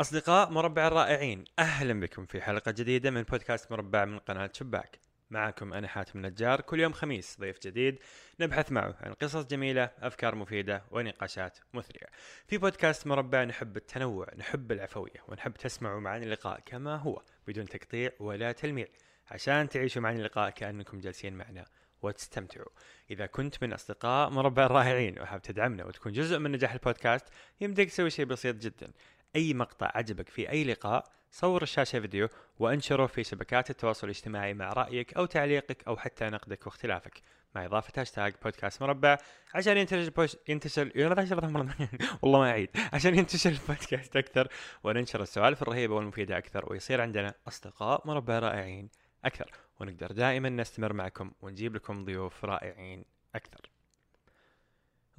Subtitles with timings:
[0.00, 4.98] أصدقاء مربع الرائعين أهلا بكم في حلقة جديدة من بودكاست مربع من قناة شباك.
[5.30, 7.98] معكم أنا حاتم النجار كل يوم خميس ضيف جديد
[8.40, 12.06] نبحث معه عن قصص جميلة أفكار مفيدة ونقاشات مثرية.
[12.46, 18.10] في بودكاست مربع نحب التنوع نحب العفوية ونحب تسمعوا معنا اللقاء كما هو بدون تقطيع
[18.20, 18.86] ولا تلميع
[19.30, 21.64] عشان تعيشوا معنا اللقاء كأنكم جالسين معنا
[22.02, 22.68] وتستمتعوا.
[23.10, 27.26] إذا كنت من أصدقاء مربع الرائعين وحاب تدعمنا وتكون جزء من نجاح البودكاست
[27.60, 28.92] يمديك تسوي شيء بسيط جدا.
[29.36, 34.72] أي مقطع عجبك في أي لقاء صور الشاشة فيديو وانشره في شبكات التواصل الاجتماعي مع
[34.72, 37.20] رأيك أو تعليقك أو حتى نقدك واختلافك.
[37.54, 39.18] مع إضافة هاشتاج بودكاست مربع
[39.54, 40.38] عشان ينتشر.
[40.48, 40.90] ينتشر
[42.22, 42.70] والله ما أعيد.
[42.92, 44.48] عشان ينتشر البودكاست أكثر
[44.84, 48.88] وننشر السوالف الرهيبة والمفيدة أكثر ويصير عندنا أصدقاء مربع رائعين
[49.24, 49.50] أكثر.
[49.80, 53.73] ونقدر دائما نستمر معكم ونجيب لكم ضيوف رائعين أكثر.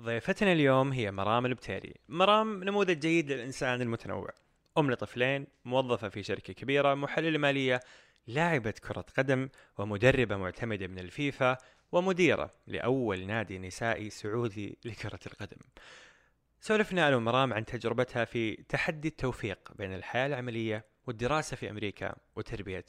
[0.02, 1.94] ضيفتنا اليوم هي مرام البتيري.
[2.09, 4.30] مرام نموذج جيد للإنسان المتنوع.
[4.77, 7.80] أم لطفلين موظفة في شركة كبيرة محللة مالية
[8.28, 11.58] لاعبة كرة قدم ومدربة معتمدة من الفيفا
[11.92, 15.58] ومديرة لأول نادي نسائي سعودي لكرة القدم.
[16.61, 22.86] سولفنا أنا ومرام عن تجربتها في تحدي التوفيق بين الحياة العملية والدراسة في أمريكا وتربية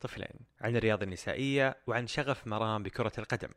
[0.00, 3.50] طفلين عن الرياضة النسائية وعن شغف مرام بكرة القدم.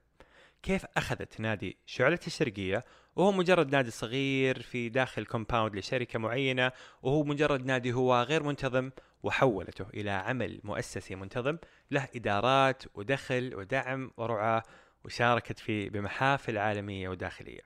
[0.63, 7.23] كيف أخذت نادي شعلة الشرقية؟ وهو مجرد نادي صغير في داخل كومباوند لشركة معينة وهو
[7.23, 8.91] مجرد نادي هو غير منتظم
[9.23, 11.57] وحولته إلى عمل مؤسسي منتظم
[11.91, 14.63] له إدارات ودخل ودعم ورعاة
[15.05, 17.61] وشاركت فيه بمحافل عالمية وداخلية.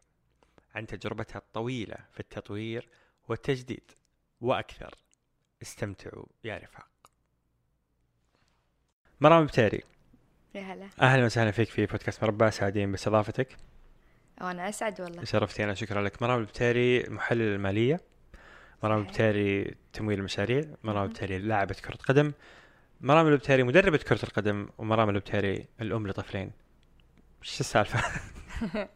[0.76, 2.90] عن تجربتها الطويلة في التطوير
[3.30, 3.92] والتجديد.
[4.42, 4.96] وأكثر.
[5.62, 6.88] استمتعوا يا رفاق.
[9.22, 9.84] مرام بتيري
[10.56, 10.88] يا هلا.
[11.02, 13.58] أهلا وسهلا فيك في بودكاست مربع سعيدين باستضافتك.
[14.42, 15.24] وأنا أسعد والله.
[15.24, 16.22] شرفتينا شكرا لك.
[16.22, 18.02] مرام البتيري محلل المالية
[18.84, 19.08] مرام صحيح.
[19.22, 22.34] البتيري تمويل المشاريع مرام البتيري لاعبة كرة قدم
[23.02, 26.52] مرام البتيري مدربة كرة القدم ومرام البتيري الأم لطفلين.
[27.44, 28.04] إيش السالفة؟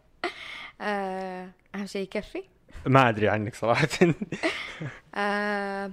[0.82, 2.44] آه، أهم شيء يكفي؟
[2.86, 3.88] ما أدري عنك صراحة.
[5.16, 5.92] آه،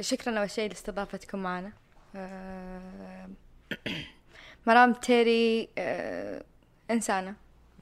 [0.00, 1.72] شكرا أول شيء لاستضافتكم معنا.
[2.16, 3.28] آه،
[4.66, 6.44] مرام تيري آه،
[6.90, 7.34] إنسانة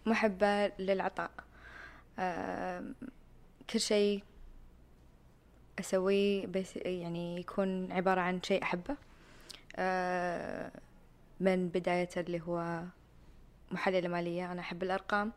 [0.07, 1.31] محبة للعطاء.
[2.19, 2.85] آه،
[3.71, 4.23] كل شيء
[5.81, 8.97] أسويه بس يعني يكون عبارة عن شيء أحبه.
[9.77, 10.71] آه،
[11.41, 12.83] من بداية اللي هو
[13.71, 15.33] محلله مالية أنا أحب الأرقام.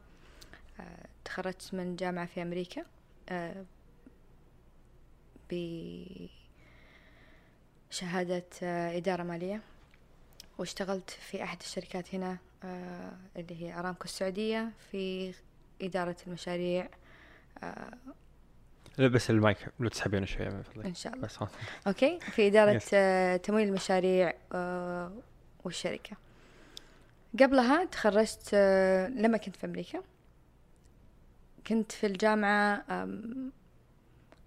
[0.80, 2.86] آه، تخرجت من جامعة في أمريكا.
[3.30, 3.66] آه،
[7.90, 8.46] بشهادة
[8.98, 9.62] إدارة مالية.
[10.58, 15.34] واشتغلت في أحد الشركات هنا آه، اللي هي أرامكو السعودية في
[15.82, 16.90] إدارة المشاريع
[17.64, 17.94] آه،
[18.98, 20.86] لا بس المايك لو تسحبينه شوية من فضلك.
[20.86, 21.26] إن شاء الله.
[21.26, 21.40] بس.
[21.88, 22.82] okay؟ في إدارة.
[22.94, 24.34] آه، تمويل المشاريع
[25.64, 26.18] والشركة.
[27.40, 28.56] قبلها تخرجت
[29.16, 30.04] لما كنت في أمريكا.
[31.68, 32.84] كنت في الجامعة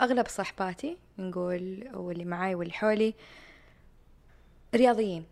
[0.00, 3.14] أغلب صاحباتي نقول واللي معاي واللي حولي
[4.74, 5.24] رياضيين.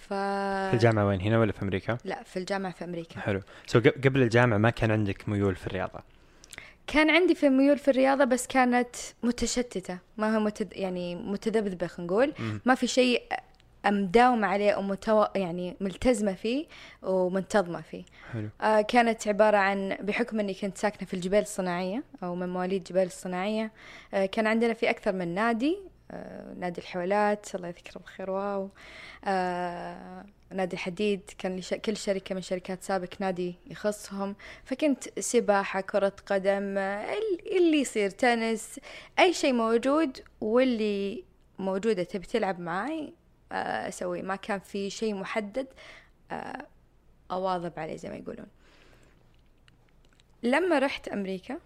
[0.00, 3.20] ف في الجامعة وين هنا ولا في أمريكا؟ لا في الجامعة في أمريكا.
[3.20, 3.40] حلو.
[3.66, 6.00] so قبل الجامعة ما كان عندك ميول في الرياضة؟
[6.86, 10.72] كان عندي في ميول في الرياضة بس كانت متشتتة ما هو متد...
[10.72, 12.32] يعني متذبذبة خلينا نقول.
[12.64, 13.22] ما في شيء
[13.86, 15.24] مداومة عليه أو متو...
[15.36, 16.66] يعني ملتزمة فيه
[17.02, 18.02] ومنتظمة فيه.
[18.32, 18.48] حلو.
[18.60, 23.06] آه كانت عبارة عن بحكم أني كنت ساكنة في الجبال الصناعية أو من مواليد الجبال
[23.06, 23.70] الصناعية
[24.14, 25.78] آه كان عندنا في أكثر من نادي
[26.56, 28.70] نادي الحولات الله يذكره بالخير واو.
[29.24, 31.60] آه نادي الحديد كان.
[31.60, 34.36] كل شركة من شركات سابق نادي يخصهم.
[34.64, 38.80] فكنت سباحة كرة قدم آه، ال- اللي يصير تنس
[39.18, 41.24] أي شيء موجود واللي
[41.58, 43.14] موجودة تبي تلعب معاي
[43.52, 45.66] آه، أسوي ما كان في شيء محدد
[46.30, 46.66] آه،
[47.30, 48.46] أواظب عليه زي ما يقولون.
[50.42, 51.58] لما رحت أمريكا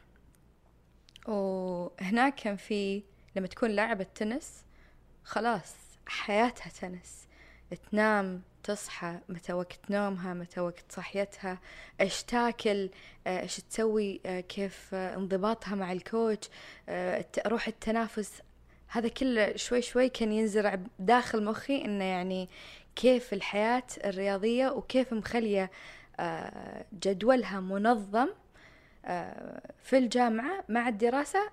[1.26, 3.02] وهناك كان في
[3.36, 4.64] لما تكون لاعبة تنس
[5.24, 5.74] خلاص
[6.06, 7.24] حياتها تنس.
[7.90, 11.58] تنام تصحى متى وقت نومها متى وقت صحيتها
[12.00, 12.90] إيش تاكل
[13.26, 16.48] آه، إيش تسوي آه، كيف آه، انضباطها مع الكوتش
[17.46, 18.32] روح التنافس.
[18.88, 22.48] هذا كله شوي شوي كان ينزرع داخل مخي إنه يعني
[22.96, 25.70] كيف الحياة الرياضية وكيف مخلية
[26.92, 28.28] جدولها منظم
[29.82, 31.50] في الجامعة مع الدراسة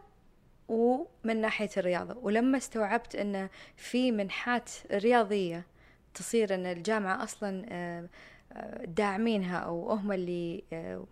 [0.72, 2.18] ومن ناحية الرياضة.
[2.22, 5.66] ولما استوعبت أن في منحات رياضية
[6.14, 8.08] تصير أن الجامعة أصلا آه،
[8.54, 11.06] آه، داعمينها أو هم اللي آه،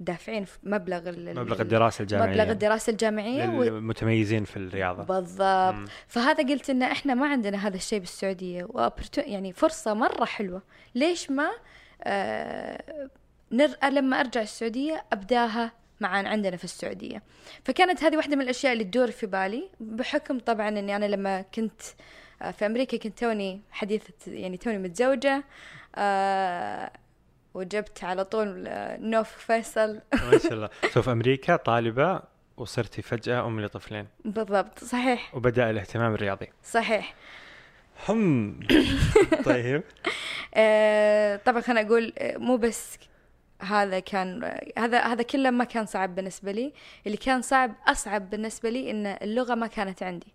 [0.00, 2.30] دافعين في مبلغ مبلغ الدراسة الجامعية.
[2.30, 3.62] مبلغ الدراسة الجامعية و...
[3.62, 5.02] للمتميزين في الرياضة.
[5.02, 5.74] بالضبط.
[5.74, 5.86] مم.
[6.08, 8.68] فهذا قلت إن إحنا ما عندنا هذا الشيء بالسعودية.
[9.16, 10.62] يعني فرصة مرة حلوة.
[10.94, 11.50] ليش ما
[12.02, 13.08] آه
[13.52, 13.70] نر...
[13.90, 17.22] لما أرجع السعودية أبداها معا عندنا في السعودية.
[17.64, 21.80] فكانت هذه واحدة من الأشياء اللي تدور في بالي بحكم طبعا إني أنا لما كنت
[22.42, 25.44] آه، في أمريكا كنت توني حديثة يعني توني متزوجة
[25.96, 26.90] آه
[27.54, 30.00] وجبت على طول آه، نوف فيصل.
[30.32, 30.68] ما شاء الله.
[30.90, 32.22] so في أمريكا طالبة
[32.56, 34.06] وصرتي فجأة أم لطفلين.
[34.24, 34.84] بالضبط.
[34.84, 35.34] صحيح.
[35.34, 36.48] وبدأ الاهتمام الرياضي.
[36.64, 37.14] صحيح.
[38.08, 38.60] هم.
[39.44, 39.82] طيب.
[40.54, 42.98] آه، طبعا خليني أقول مو بس
[43.60, 46.72] هذا كان هذا هذا كله ما كان صعب بالنسبة لي.
[47.06, 50.32] اللي كان صعب أصعب بالنسبة لي إن اللغة ما كانت عندي.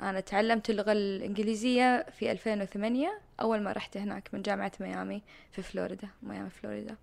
[0.00, 5.22] أنا تعلمت اللغة الإنجليزية في 2008 أول ما رحت هناك من جامعة ميامي
[5.52, 6.96] في فلوريدا ميامي فلوريدا.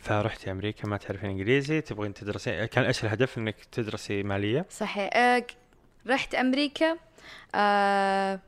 [0.00, 2.64] فرحتي أمريكا ما تعرفين إنجليزي تبغين تدرسين.
[2.64, 5.10] كان إيش الهدف إنك تدرسي مالية؟ صحيح.
[5.14, 5.46] آه،
[6.06, 6.96] رحت أمريكا.
[7.54, 8.40] آه،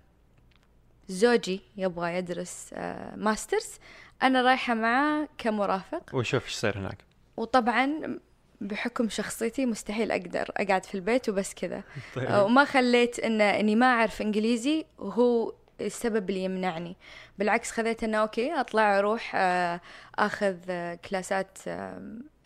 [1.09, 3.79] زوجي يبغى يدرس آه، masters.
[4.23, 6.15] أنا رايحة معاه كمرافق.
[6.15, 6.99] وشوف إيش يصير هناك.
[7.37, 8.19] وطبعا
[8.61, 11.83] بحكم شخصيتي مستحيل أقدر أقعد في البيت وبس كذا.
[12.15, 12.25] طيب.
[12.25, 16.97] آه، وما خليت ان إني ما أعرف إنجليزي وهو السبب اللي يمنعني.
[17.39, 19.81] بالعكس خذيت إنه okay أطلع أروح آه،
[20.19, 21.59] آخذ آه، كلاسات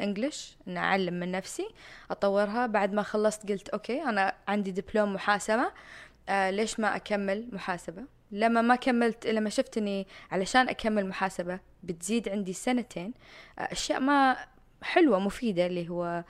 [0.01, 1.69] English إن أعلم من نفسي
[2.11, 2.67] أطورها.
[2.67, 5.73] بعد ما خلصت قلت okay أنا عندي دبلوم محاسبة.
[6.31, 8.03] ليش ما أكمل محاسبة؟
[8.33, 13.13] لما ما كملت لما شفت إني علشان أكمل محاسبة بتزيد عندي سنتين
[13.59, 14.37] آه، أشياء ما
[14.83, 16.25] حلوة مفيدة اللي هو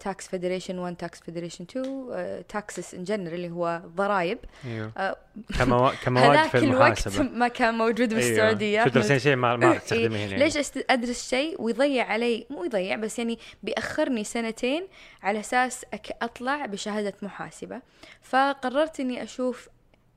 [0.00, 4.38] tax federation 1 tax federation 2 taxes in general اللي هو ضرائب.
[4.64, 4.92] أيوه.
[4.96, 5.16] آه،
[5.58, 5.90] كموا...
[6.04, 7.22] كمواد هذاك في الوقت المحاسبة.
[7.38, 8.78] ما كان موجود بالسعودية.
[8.78, 8.88] أيوة.
[8.90, 12.96] تدرسين شيء ما ما إيه، تستخدميه هنا ليش أست- أدرس شيء؟ ويضيع علي مو يضيع
[12.96, 14.86] بس يعني بيأخرني سنتين
[15.22, 17.82] على أساس أك أطلع بشهادة محاسبة.
[18.22, 19.68] فقررت إني أشوف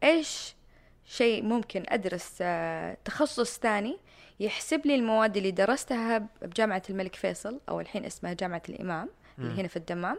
[0.04, 0.56] إيش
[1.06, 3.98] شيء ممكن أدرس آه، تخصص ثاني
[4.40, 9.10] يحسب لي المواد اللي درستها بجامعة الملك فيصل أو الحين اسمها جامعة الإمام
[9.40, 10.18] اللي هنا في الدمام.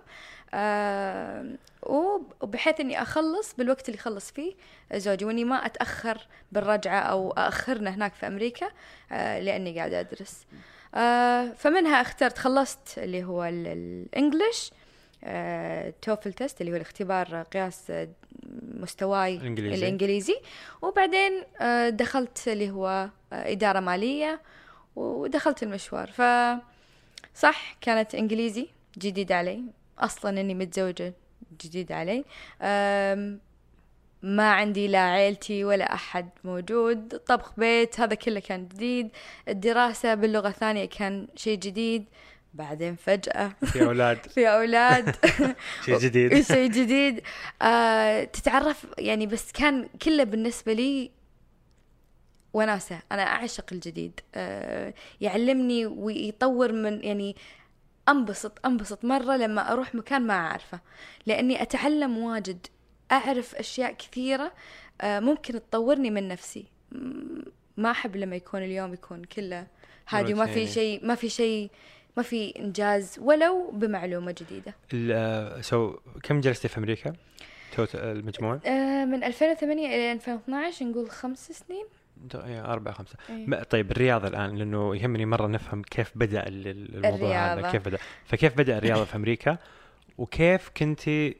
[0.54, 1.44] آه
[1.82, 4.54] وب- وبحيث إني أخلص بالوقت اللي يخلص فيه
[4.94, 8.68] زوجي وإني ما أتأخر بالرجعة أو اخرنا هناك في أمريكا
[9.12, 10.46] آه لأني قاعدة أدرس.
[10.94, 14.70] آه فمنها اخترت خلصت اللي هو ال- ال English
[15.24, 17.92] آه TOEFL test اللي هو الاختبار قياس
[18.84, 19.74] مستواي الإنجليزي.
[19.74, 20.36] الإنجليزي.
[20.82, 22.88] وبعدين آه دخلت اللي هو
[23.32, 24.40] آه إدارة مالية
[24.96, 26.10] ودخلت المشوار.
[26.10, 26.22] ف
[27.34, 28.66] صح كانت إنجليزي
[28.98, 29.62] جديد علي.
[29.98, 31.14] أصلا إني متزوجة
[31.64, 32.24] جديد علي.
[34.22, 37.16] ما عندي لا عيلتي ولا أحد موجود.
[37.16, 39.10] طبخ بيت هذا كله كان جديد.
[39.48, 42.04] الدراسة باللغة الثانية كان شيء جديد.
[42.54, 44.18] بعدين فجأة في أولاد.
[44.34, 45.16] في أولاد.
[45.84, 46.40] شيء جديد.
[46.54, 47.20] شيء جديد.
[47.62, 51.10] آه تتعرف يعني بس كان كله بالنسبة لي
[52.52, 52.98] وناسة.
[53.12, 54.20] أنا أعشق الجديد.
[54.34, 57.36] آه يعلمني ويطور من يعني
[58.08, 60.80] أنبسط أنبسط مرة لما أروح مكان ما أعرفه.
[61.26, 62.66] لأني أتعلم واجد.
[63.12, 64.52] أعرف أشياء كثيرة
[65.00, 66.64] آه ممكن تطورني من نفسي.
[67.76, 69.66] ما أحب لما يكون اليوم يكون كله
[70.08, 70.66] هادي وما في.
[70.66, 71.70] شيء ما في شيء
[72.16, 77.12] ما في إنجاز ولو بمعلومة جديدة ال- so كم جلستي في أمريكا؟
[77.76, 81.84] توت المجموع؟ آه، من 2008 إلى 2012 نقول خمس سنين
[82.64, 83.16] أربعة خمسة.
[83.30, 87.60] ما- طيب الرياضة الآن لأنه يهمني مرة نفهم كيف بدأ ال- ال- الموضوع الرياضة.
[87.60, 89.58] هذا كيف بدأ فكيف بدأ الرياضة في أمريكا
[90.18, 91.36] وكيف كنتي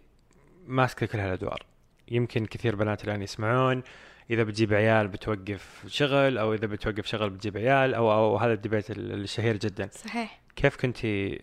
[0.67, 1.63] ماسكة كل هالأدوار
[2.11, 3.83] يمكن كثير بنات الآن يسمعون
[4.31, 8.58] إذا بتجيب عيال بتوقف شغل أو إذا بتوقف شغل بتجيب عيال أو, أو هذا ال
[8.58, 11.41] debate ال- الشهير جدا صحيح كيف كنتي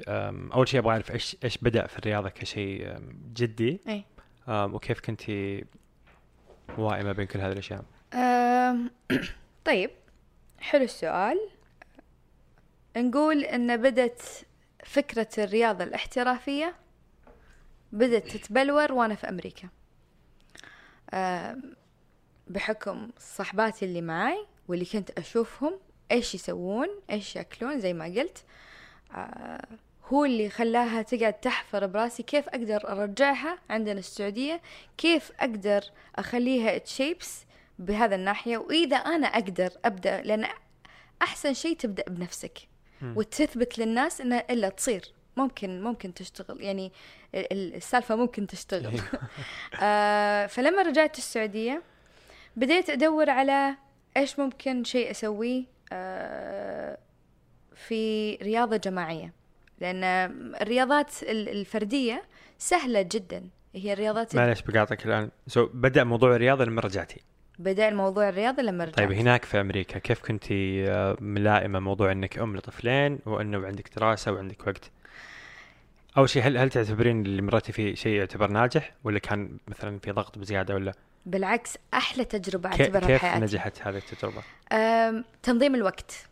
[0.53, 2.99] أول شيء أبغى أعرف إيش إيش بدأ في الرياضة كشيء
[3.33, 3.79] جدي.
[4.47, 5.65] أم، وكيف كنتي
[6.77, 8.91] موائمة بين كل هذه الأشياء؟ آم،
[9.65, 9.89] طيب
[10.59, 11.49] حلو السؤال.
[12.97, 14.45] نقول إن بدت
[14.85, 16.75] فكرة الرياضة الاحترافية
[17.91, 19.69] بدت تتبلور وأنا في أمريكا.
[22.47, 25.79] بحكم صحباتي اللي معاي واللي كنت أشوفهم
[26.11, 28.37] إيش يسوون إيش يأكلون زي ما قلت.
[28.37, 28.43] آه،
[30.07, 34.61] هو اللي خلاها تقعد تحفر براسي كيف أقدر أرجعها عندنا السعودية
[34.97, 35.81] كيف أقدر
[36.15, 37.45] أخليها تشيبس
[37.79, 40.45] بهذا الناحية وإذا أنا أقدر أبدأ لأن
[41.21, 42.59] أحسن شيء تبدأ بنفسك.
[43.15, 45.13] وتثبت للناس انها إلا تصير.
[45.37, 46.61] ممكن ممكن تشتغل.
[46.61, 46.91] يعني
[47.35, 48.99] ال- ال- السالفة ممكن تشتغل.
[49.81, 51.83] آه فلما رجعت السعودية
[52.55, 53.75] بديت أدور على
[54.17, 55.63] إيش ممكن شيء أسويه.
[55.93, 56.97] آه
[57.87, 59.33] في رياضة جماعية.
[59.79, 60.03] لأن
[60.61, 62.23] الرياضات ال- الفردية
[62.57, 63.43] سهلة جدا.
[63.75, 65.29] هي الرياضات معلش بقاطعك الآن.
[65.47, 67.21] سو بدأ موضوع الرياضة لما رجعتي.
[67.59, 68.97] بدأ الموضوع الرياضي لما رجعت.
[68.97, 74.31] طيب هناك في أمريكا كيف كنتي آه، ملائمة موضوع إنك أم لطفلين وأنه عندك دراسة
[74.31, 74.91] وعندك وقت؟
[76.17, 80.11] أول شيء هل هل تعتبرين اللي مريتي فيه شيء يعتبر ناجح ولا كان مثلا في
[80.11, 80.93] ضغط بزيادة ولا؟
[81.25, 83.43] بالعكس أحلى تجربة أعتبرها كيف بحياتي.
[83.43, 86.27] نجحت هذه التجربة؟ أم، تنظيم الوقت.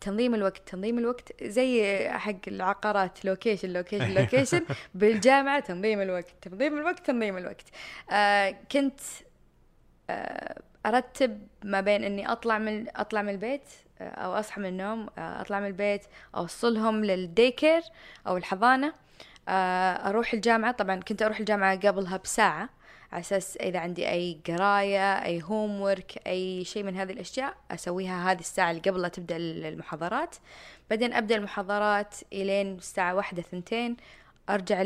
[0.00, 7.06] تنظيم الوقت تنظيم الوقت زي حق العقارات location location location بالجامعة تنظيم الوقت تنظيم الوقت
[7.06, 7.66] تنظيم الوقت.
[8.12, 9.00] آه كنت
[10.10, 13.68] آه أرتب ما بين إني أطلع من أطلع من البيت
[14.00, 16.02] آه أو أصحى من النوم آه أطلع من البيت
[16.36, 17.82] أوصلهم لل daycare
[18.26, 18.92] أو الحضانة
[19.48, 20.72] آه أروح الجامعة.
[20.72, 22.68] طبعا كنت أروح الجامعة قبلها بساعة.
[23.12, 28.40] على أساس إذا عندي أي قراية أي homework أي شيء من هذه الأشياء أسويها هذه
[28.40, 30.36] الساعة اللي قبل لا تبدأ المحاضرات.
[30.90, 33.96] بعدين أبدأ المحاضرات إلين الساعة واحدة ثنتين
[34.50, 34.84] أرجع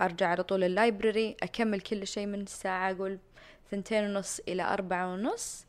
[0.00, 3.18] أرجع على طول ال library أكمل كل شيء من الساعة أقول
[3.70, 5.66] ثنتين ونص إلى أربعة ونص.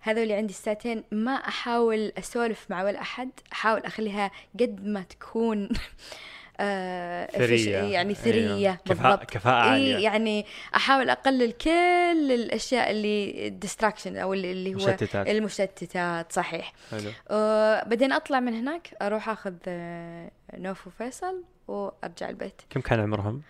[0.00, 5.68] هذول عندي الساعتين ما أحاول أسولف مع ولا أحد أحاول أخليها قد ما تكون.
[6.60, 7.76] آه ثرية.
[7.76, 8.14] يعني أيوة.
[8.14, 9.96] ثرية كفاءة- بالضبط كفاءة عالية.
[9.96, 10.46] إيه يعني
[10.76, 15.28] أحاول أقلل كل الأشياء اللي ديستراكشن أو اللي هو مشتتات.
[15.28, 22.62] المشتتات صحيح حلو آه بعدين أطلع من هناك أروح أخذ آه، نوف وفيصل وأرجع البيت
[22.70, 23.42] كم كان عمرهم؟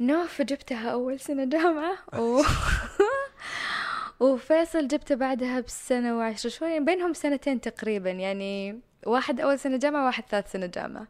[0.00, 2.42] نوف جبتها أول سنة جامعة و...
[4.20, 10.24] وفيصل جبته بعدها بسنة وعشر شوي بينهم سنتين تقريبا يعني واحد أول سنة جامعة واحد
[10.30, 11.06] ثالث سنة جامعة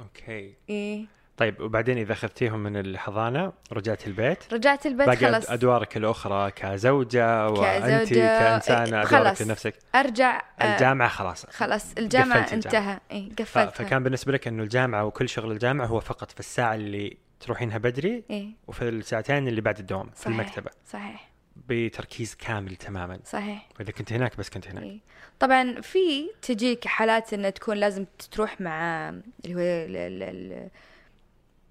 [0.00, 0.54] أوكي.
[0.70, 1.04] إيه.
[1.36, 5.46] طيب وبعدين إذا أخذتيهم من الحضانة رجعتي البيت؟ رجعت البيت باقي خلاص.
[5.46, 9.42] أد- أدوارك الأخرى كزوجة وانت كزوجة، كإنسانة إيه، أدوارك.
[9.42, 9.74] لنفسك.
[9.94, 11.46] أرجع آه، الجامعة خلاص.
[11.46, 13.00] خلاص الجامعة قفلت الجامعة.
[13.10, 13.30] انتهى.
[13.30, 13.70] ف- قفلتها.
[13.84, 18.24] فكان بالنسبة لك إنه الجامعة وكل شغل الجامعة هو فقط في الساعة اللي تروحينها بدري
[18.30, 18.48] إيه.
[18.68, 20.28] وفي الساعتين اللي بعد الدوام في صحيح.
[20.40, 20.70] المكتبة.
[20.86, 21.27] صحيح.
[21.68, 23.18] بتركيز كامل تماما.
[23.24, 23.68] صحيح.
[23.78, 24.82] وإذا كنت هناك بس كنت هناك.
[24.82, 24.98] إيه.
[25.40, 29.08] طبعا في تجيك حالات انه تكون لازم تروح مع
[29.44, 30.68] اللي هو ال- ال- ال-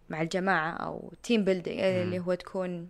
[0.09, 2.89] مع الجماعة أو team building اللي هو تكون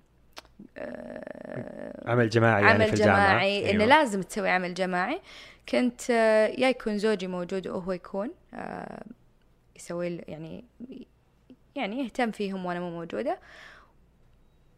[0.78, 3.30] آه، عمل جماعي يعني عمل في الجامعة.
[3.30, 3.60] جماعي.
[3.72, 3.86] إنه أيوة.
[3.86, 5.22] لازم تسوي عمل جماعي.
[5.70, 9.04] كنت آه، يا يكون زوجي موجود وهو يكون آه،
[9.76, 10.64] يسوي يعني
[11.76, 13.40] يعني يهتم فيهم وأنا مو موجودة.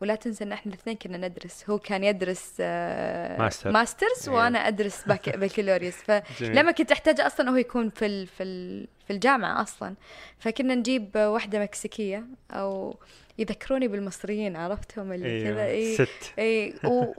[0.02, 1.70] ولا تنسى إن إحنا الاثنين كنا ندرس.
[1.70, 3.72] هو كان يدرس آه، master.
[3.72, 4.40] masters أيوة.
[4.44, 5.96] وأنا أدرس بكالوريوس.
[5.96, 9.96] فلما كنت أحتاج أصلا هو يكون في ال في ال في الجامعة أصلا.
[10.40, 12.98] فكنا نجيب واحدة مكسيكية أو
[13.38, 16.34] يذكروني بالمصريين عرفتهم اللي كذا؟ أيوه اي ست.
[16.40, 17.14] اي و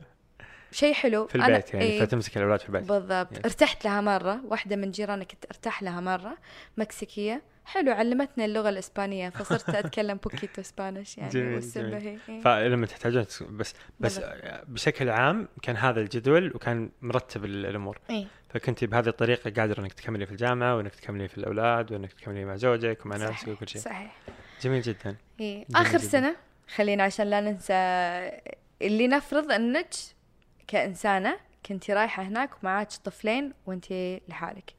[0.73, 1.27] شيء حلو.
[1.29, 2.01] في البيت يعني إيه.
[2.01, 2.83] فتمسك الأولاد في البيت.
[2.83, 3.33] بالضبط.
[3.33, 3.45] يعني.
[3.45, 4.41] ارتحت لها مرة.
[4.45, 6.37] واحدة من جيراني كنت أرتاح لها مرة.
[6.77, 7.43] مكسيكية.
[7.65, 12.41] حلو علمتني اللغة الإسبانية فصرت أتكلم بوكيتو اسبانيش يعني جميل، والسبة هي إيه.
[12.41, 14.21] فلما تحتاجون بس بس
[14.69, 18.27] بشكل عام كان هذا الجدول وكان مرتب ال- الأمور إيه.
[18.49, 22.57] فكنت بهذه الطريقة قادره إنك تكملي في الجامعة وإنك تكملي في الأولاد وإنك تكملي مع
[22.57, 24.17] زوجك ومع نفسك وكل شيء صحيح
[24.63, 25.55] جميل جدا إيه.
[25.69, 26.09] جميل آخر جداً.
[26.09, 26.37] سنة
[26.75, 27.73] خلينا عشان لا ننسى
[28.83, 29.89] اللي نفرض أنك
[30.69, 31.37] كإنسانة
[31.67, 33.85] كنت رايحة هناك ومعاك طفلين وانت
[34.29, 34.73] لحالك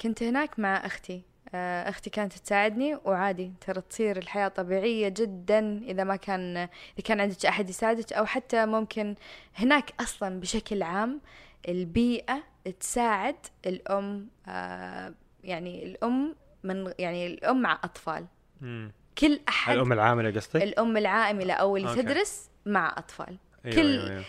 [0.00, 1.22] كنت هناك مع أختي
[1.54, 6.68] أه، أختي كانت تساعدني وعادي ترى تصير الحياة طبيعية جدا إذا ما كان إذا
[7.04, 9.14] كان عندك أحد يساعدك أو حتى ممكن
[9.56, 11.20] هناك أصلا بشكل عام
[11.68, 12.42] البيئة
[12.80, 13.36] تساعد
[13.66, 16.34] الأم أه، يعني الأم
[16.64, 18.26] من يعني الأم مع أطفال
[18.60, 18.92] مم.
[19.18, 22.02] كل أحد الأم العاملة قصدك الأم العاملة أو اللي أوكي.
[22.02, 24.24] تدرس مع أطفال أيوة كل- أيوة أيوة.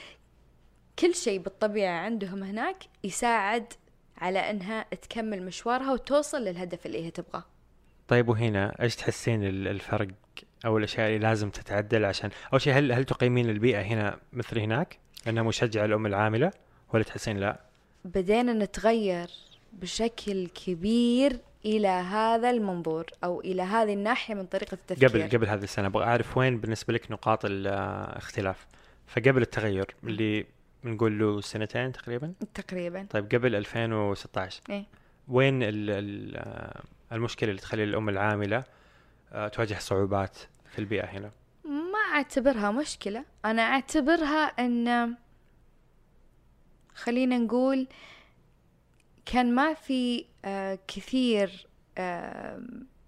[0.99, 3.73] كل شيء بالطبيعة عندهم هناك يساعد
[4.21, 7.43] على أنها تكمل مشوارها وتوصل للهدف اللي هي تبغاه.
[8.07, 10.07] طيب وهنا إيش تحسين ال- الفرق
[10.65, 14.97] أو الأشياء اللي لازم تتعدل؟ عشان أول شيء هل هل تقيمين البيئة هنا مثل هناك؟
[15.27, 16.51] إنها مشجعة الام العاملة؟
[16.93, 17.59] ولا تحسين لا؟
[18.05, 19.29] بدينا نتغير
[19.73, 25.09] بشكل كبير إلى هذا المنظور أو إلى هذه الناحية من طريقة التفكير.
[25.09, 28.67] قبل قبل هذه السنة أبغى أعرف وين بالنسبة لك نقاط الاختلاف
[29.07, 30.45] فقبل التغير اللي
[30.83, 33.07] بنقول له سنتين تقريبا؟ تقريبا.
[33.09, 34.85] طيب قبل 2016 إيه.
[35.27, 38.63] وين ال ال آه، المشكلة اللي تخلي الأم العاملة
[39.31, 40.37] آه، تواجه صعوبات
[40.71, 41.31] في البيئة هنا؟
[41.65, 43.25] ما أعتبرها مشكلة.
[43.45, 45.15] أنا أعتبرها أن
[46.95, 47.87] خلينا نقول
[49.25, 51.67] كان ما في آه، كثير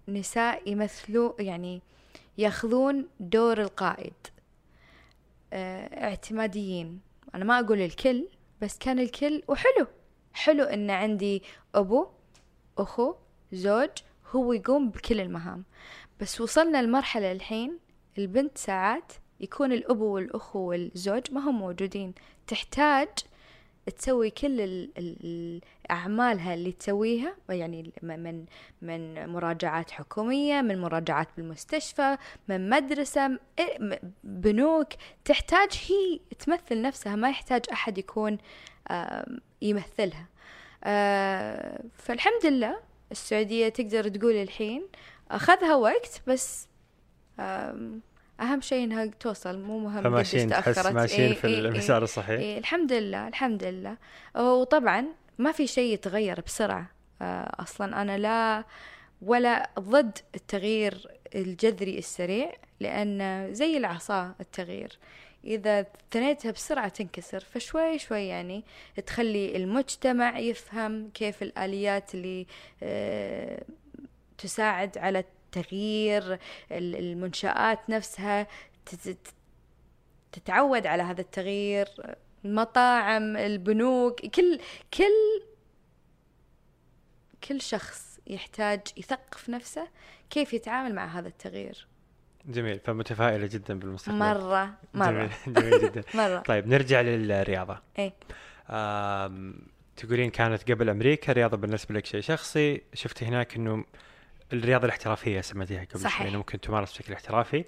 [0.08, 1.82] نساء يمثلوا يعني
[2.38, 4.12] ياخذون دور القائد
[5.52, 7.11] اعتماديين.
[7.34, 8.28] أنا ما أقول الكل
[8.62, 9.86] بس كان الكل وحلو.
[10.32, 11.42] حلو أن عندي
[11.74, 12.06] أبو
[12.78, 13.14] أخو
[13.52, 13.90] زوج
[14.30, 15.64] هو يقوم بكل المهام.
[16.20, 17.78] بس وصلنا لمرحلة الحين
[18.18, 22.14] البنت ساعات يكون الأبو والأخو والزوج ما هم موجودين.
[22.46, 23.08] تحتاج
[23.90, 25.60] تسوي كل ال ال
[25.90, 28.44] أعمالها اللي تسويها يعني من
[28.82, 32.16] من مراجعات حكومية من مراجعات بالمستشفى
[32.48, 33.38] من مدرسة
[34.24, 34.88] بنوك.
[35.24, 38.38] تحتاج هي تمثل نفسها ما يحتاج أحد يكون
[39.62, 40.26] يمثلها.
[40.84, 44.82] آه، فالحمد لله السعودية تقدر تقول الحين
[45.30, 46.68] أخذها وقت بس
[48.40, 52.40] أهم شيء إنها توصل مو مهم فماشيين تحس ماشيين إيه في إيه المسار إيه الصحيح.
[52.40, 53.96] إيه الحمد لله الحمد لله.
[54.36, 55.04] وطبعا
[55.38, 56.86] ما في شيء يتغير بسرعة.
[57.22, 58.64] آه، أصلا أنا لا
[59.22, 64.98] ولا ضد التغيير الجذري السريع لأن زي العصا التغيير.
[65.44, 68.64] إذا ثنيتها بسرعة تنكسر فشوي شوي يعني
[69.06, 72.46] تخلي المجتمع يفهم كيف الآليات اللي
[72.82, 73.62] آه،
[74.38, 76.38] تساعد على تغيير
[76.72, 78.46] المنشآت نفسها
[80.32, 81.88] تتعود على هذا التغيير.
[82.44, 84.60] المطاعم البنوك كل
[84.94, 85.42] كل
[87.48, 89.88] كل شخص يحتاج يثقف نفسه
[90.30, 91.86] كيف يتعامل مع هذا التغيير.
[92.46, 94.18] جميل فمتفائلة جدا بالمستقبل.
[94.18, 95.10] مرة مرة.
[95.10, 96.02] جميل, جميل جدا.
[96.22, 96.38] مرة.
[96.38, 97.78] طيب نرجع للرياضة.
[97.98, 98.12] إيه
[99.96, 102.82] تقولين كانت قبل أمريكا الرياضة بالنسبة لك شيء شخصي.
[102.94, 103.84] شفتي هناك أنه
[104.52, 106.22] الرياضة الاحترافية سميتيها قبل صحيح.
[106.22, 107.64] يعني ممكن تمارس بشكل احترافي.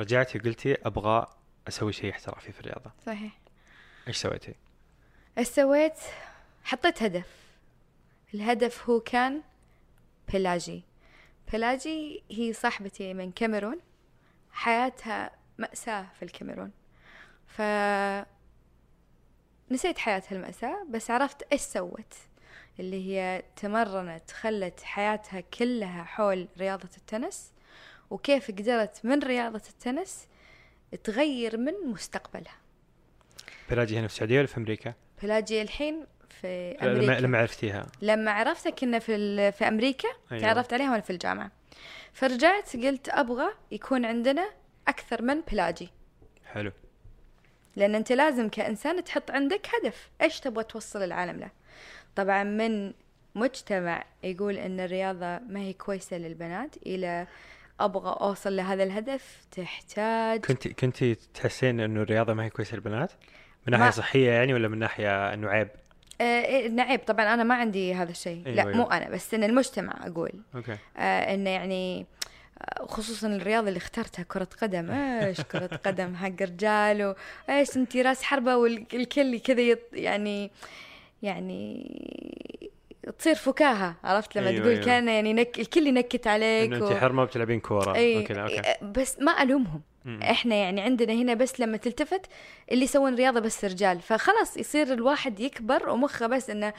[0.00, 1.26] رجعتي وقلتي أبغى
[1.68, 2.92] أسوي شيء احترافي في الرياضة.
[3.06, 3.38] صحيح.
[4.08, 4.54] إيش سويتي؟
[5.38, 5.98] إيش سويت؟
[6.64, 7.26] حطيت هدف.
[8.34, 9.42] الهدف هو كان
[10.32, 10.82] بيلاجي.
[11.52, 13.80] بيلاجي هي صاحبتي من كاميرون.
[14.52, 16.72] حياتها مأساة في الكاميرون.
[17.46, 17.62] ف
[19.70, 22.14] نسيت حياتها المأساة بس عرفت إيش سوت.
[22.80, 27.52] اللي هي تمرنت خلت حياتها كلها حول رياضة التنس
[28.10, 30.26] وكيف قدرت من رياضة التنس
[31.04, 32.56] تغير من مستقبلها.
[33.70, 36.06] بلاجي هنا في السعودية ولا في أمريكا؟ بلاجي الحين
[36.40, 37.20] في أمريكا.
[37.20, 37.86] لما عرفتيها.
[38.02, 40.42] لما عرفتها كنا في في أمريكا أيوة.
[40.42, 41.50] تعرفت عليها وأنا في الجامعة.
[42.12, 44.50] فرجعت قلت أبغى يكون عندنا
[44.88, 45.88] أكثر من بلاجي
[46.52, 46.72] حلو.
[47.76, 50.10] لأن أنت لازم كإنسان تحط عندك هدف.
[50.20, 51.50] إيش تبغى توصل العالم له؟
[52.16, 52.92] طبعا من
[53.34, 57.26] مجتمع يقول إن الرياضة ما هي كويسة للبنات إلى
[57.80, 63.12] أبغى أوصل لهذا الهدف تحتاج كنت كنت تحسين إنه الرياضة ما هي كويسة للبنات؟
[63.66, 63.90] من ناحية ما...
[63.90, 65.68] صحية يعني ولا من ناحية إنه عيب؟
[66.20, 68.76] آه إيه عيب طبعا أنا ما عندي هذا الشيء أيوة لا أيوة.
[68.76, 72.06] مو أنا بس إن المجتمع أقول okay آه إنه يعني
[72.60, 77.14] آه، خصوصا الرياضة اللي اخترتها كرة قدم إيش كرة قدم حق رجال
[77.48, 80.50] وايش انت راس حربة والكل كذا يعني
[81.24, 81.90] يعني
[83.18, 84.84] تصير فكاهة عرفت؟ لما أيوة تقول أيوة.
[84.84, 85.60] كان يعني نك...
[85.60, 86.88] الكل ينكت عليك إنه و...
[86.88, 87.94] انت حرمة بتلعبين كورة.
[87.94, 88.16] أي...
[88.16, 89.82] okay بس ما ألومهم.
[90.04, 90.22] مم.
[90.22, 92.26] إحنا يعني عندنا هنا بس لما تلتفت
[92.72, 94.00] اللي يسوون رياضة بس رجال.
[94.00, 96.72] فخلاص يصير الواحد يكبر ومخه بس إنه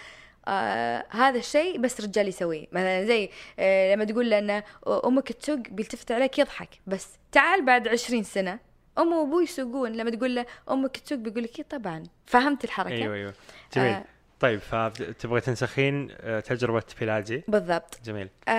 [0.47, 2.67] آه هذا الشيء بس رجال يسويه.
[2.71, 3.29] مثلا زي
[3.59, 4.63] آه لما تقول له إن
[5.05, 6.69] أمك تسوق بيلتفت عليك يضحك.
[6.87, 8.59] بس تعال بعد عشرين سنة
[8.97, 9.91] أم وأبوي يسوقون.
[9.91, 12.03] لما تقول له أمك تسوق بيقول لك طبعا.
[12.25, 13.33] فهمت الحركة؟ أيوه أيوه.
[13.75, 13.87] جميل.
[13.89, 14.05] آه
[14.39, 17.99] طيب فتبغي تنسخين آه، تجربة بيلاجي؟ بالضبط.
[18.05, 18.29] جميل.
[18.47, 18.51] أه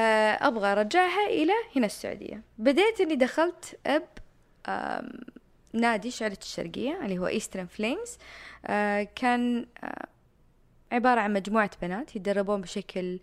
[0.48, 2.42] أبغى أرجعها إلى هنا السعودية.
[2.58, 4.08] بديت إني دخلت أب
[5.72, 8.18] نادي شعلة الشرقية اللي هو Eastern Flames
[8.66, 9.66] أه كان
[10.92, 13.20] عبارة عن مجموعة بنات يتدربون بشكل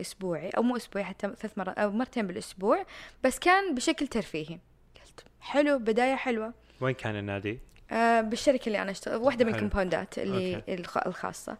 [0.00, 2.86] أسبوعي أو مو أسبوعي حتى ثلاث مرات أو مرتين بالأسبوع
[3.24, 4.58] بس كان بشكل ترفيهي.
[4.96, 6.54] قلت حلو بداية حلوة.
[6.80, 7.58] وين كان النادي؟
[7.90, 10.82] آه بالشركة اللي أنا أشتغل واحدة من الكومباوندات اللي okay.
[11.06, 11.56] الخاصة.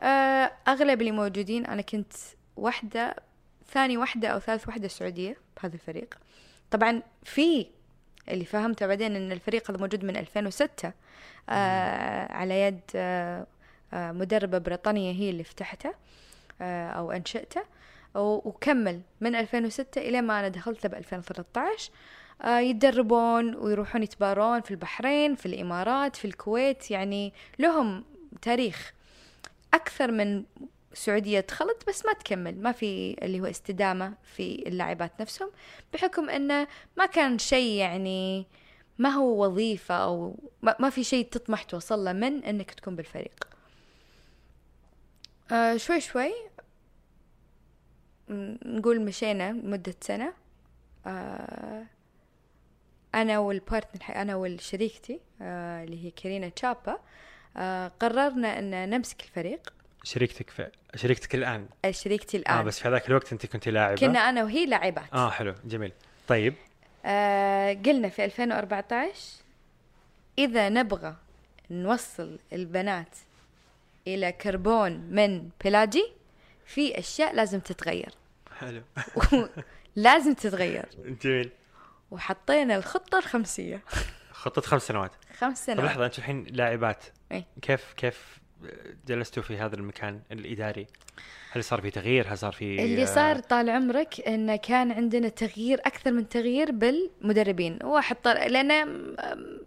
[0.00, 2.12] آه أغلب اللي موجودين أنا كنت
[2.56, 3.16] واحدة
[3.72, 6.14] ثاني واحدة أو ثالث واحدة سعودية بهذا الفريق.
[6.70, 7.66] طبعا في
[8.28, 10.92] اللي فهمته بعدين أن الفريق هذا موجود من 2006
[11.48, 13.46] آه على يد آه
[13.92, 15.94] آه مدربة بريطانية هي اللي فتحته
[16.60, 17.62] آه أو أنشأته
[18.14, 21.92] وكمل من 2006 إلى ما أنا دخلت ب 2013 آه،
[22.44, 28.04] يتدربون ويروحون يتبارون في البحرين في الإمارات في الكويت يعني لهم
[28.42, 28.92] تاريخ
[29.74, 30.44] أكثر من
[30.94, 35.50] سعودية دخلت بس ما تكمل ما في اللي هو استدامة في اللاعبات نفسهم
[35.92, 38.46] بحكم أنه ما كان شيء يعني
[38.98, 43.48] ما هو وظيفة أو ما في شيء تطمح توصل له من أنك تكون بالفريق.
[45.52, 46.32] آه شوي شوي
[48.66, 50.32] نقول مشينا مدة سنة.
[51.06, 51.86] آه
[53.14, 56.98] أنا وال partner أنا والشريكتي آه اللي هي كارينا تشابا
[57.56, 59.72] آه قررنا أن نمسك الفريق.
[60.04, 61.66] شريكتك في شريكتك الآن.
[61.90, 62.54] شريكتي الآن.
[62.54, 64.00] آه بس في هذاك الوقت أنت كنت لاعبة.
[64.00, 65.12] كنا أنا وهي لاعبات.
[65.12, 65.92] آه حلو جميل.
[66.28, 66.54] طيب.
[67.04, 69.14] آه قلنا في 2014
[70.38, 71.16] إذا نبغى
[71.70, 73.16] نوصل البنات
[74.06, 76.12] إلى كربون من بيلاجي
[76.66, 78.10] في أشياء لازم تتغير.
[78.58, 78.82] حلو.
[79.96, 80.86] لازم تتغير.
[81.24, 81.50] جميل.
[82.12, 83.80] وحطينا الخطة الخمسية
[84.32, 87.44] خطة خمس سنوات خمس طيب سنوات لحظة أنتم الحين لاعبات إيه.
[87.62, 88.38] كيف كيف
[89.06, 90.86] جلستوا في هذا المكان الإداري؟
[91.52, 95.28] هل صار في تغيير؟ هل صار في اللي آه، صار طال عمرك انه كان عندنا
[95.28, 98.34] تغيير أكثر من تغيير بالمدربين واحد طر...
[98.34, 99.16] لأنه م-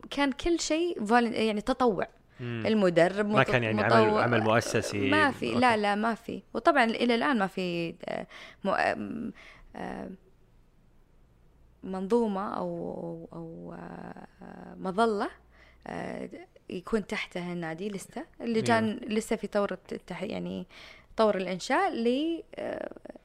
[0.09, 2.07] كان كل شيء يعني تطوع
[2.39, 2.63] مم.
[2.65, 5.59] المدرب ما كان يعني عمل مطوع- عمل مؤسسي ما في أوكي.
[5.59, 8.27] لا لا ما في وطبعا إلى الآن ما في آه،
[11.85, 15.29] م- آم، آه، منظومة أو أو آه، مظلة
[15.87, 16.29] آه،
[16.69, 20.65] يكون تحتها النادي لسه اللي كان لسه في طور التح يعني
[21.17, 21.93] طور الإنشاء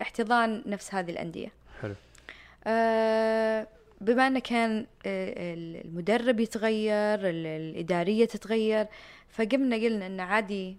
[0.01, 1.53] لاحتضان نفس هذه الأندية.
[1.83, 1.95] حلو.
[2.67, 3.67] آه،
[4.01, 8.87] بما إنه كان آه، المدرب يتغير ال- الإدارية تتغير
[9.29, 10.77] فقمنا قلنا إنه عادي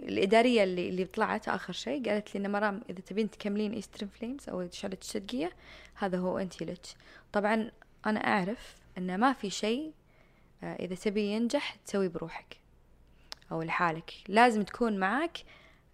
[0.00, 4.68] الإدارية اللي اللي طلعت آخر شيء قالت لي مرام إذا تبين تكملين Eastern Flames أو
[4.70, 5.52] شعلة الشرقية
[5.94, 6.86] هذا هو انت لك.
[7.32, 7.70] طبعا
[8.06, 9.92] أنا أعرف إنه ما في شيء
[10.62, 12.56] آه، إذا تبي ينجح تسويه بروحك
[13.52, 14.12] أو لحالك.
[14.28, 15.38] لازم تكون معك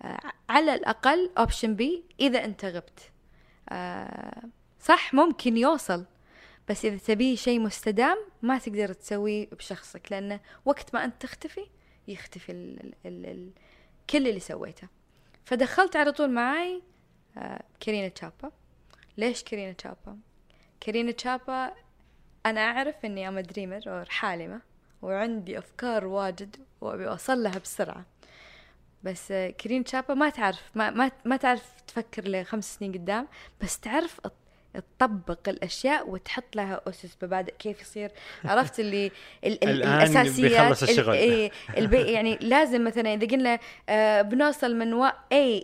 [0.02, 3.10] آه، على الأقل option B إذا أنت غبت.
[3.68, 4.42] آه،
[4.80, 6.04] صح ممكن يوصل
[6.68, 11.66] بس إذا تبي شيء مستدام ما تقدر تسويه بشخصك لأنه وقت ما أنت تختفي
[12.08, 13.50] يختفي ال ال ال ال
[14.10, 14.88] كل اللي سويته.
[15.44, 16.82] فدخلت على طول معاي
[17.36, 18.50] آه، كارينا تشابا
[19.18, 20.18] ليش كارينا تشابا
[20.80, 21.72] كارينا تشابا
[22.46, 24.60] أنا أعرف إني أم dreamer أو حالمة
[25.02, 28.04] وعندي أفكار واجد وأبي أوصل لها بسرعة.
[29.02, 33.28] بس آه، كارينا تشابا ما تعرف ما ما, ما تعرف تفكر لخمس سنين قدام
[33.62, 34.20] بس تعرف
[34.98, 37.16] تطبق الأشياء وتحط لها أسس.
[37.22, 38.10] مبادئ كيف يصير؟
[38.44, 39.06] عرفت اللي
[39.44, 41.14] ال ال الآن الأساسيات ال- الشغل.
[41.14, 43.58] إيه البي يعني لازم مثلا إذا قلنا
[43.88, 45.12] آه بنوصل من و A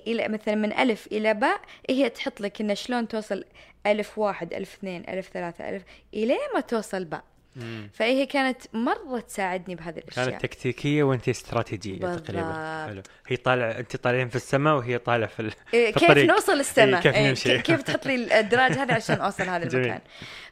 [0.07, 3.45] إلى مثلا من ألف إلى باء هي تحط لك انه شلون توصل
[3.87, 5.83] ألف واحد ألف اثنين ألف ثلاثة ألف
[6.15, 7.25] إلى ما توصل باء
[7.57, 7.91] مم.
[7.95, 12.27] فهي كانت مرة تساعدني بهذه الأشياء كانت تكتيكية وأنت استراتيجية بالضبط.
[12.27, 15.53] تقريبا حلو هي طالع أنت طالعين في السماء وهي طالعة في ال...
[15.75, 16.27] إيه، في كيف الطريق.
[16.31, 17.59] نوصل السماء إيه، كيف إيه، نمشي.
[17.59, 19.85] كيف تحط لي الدرج هذا عشان أوصل هذا جميل.
[19.85, 20.01] المكان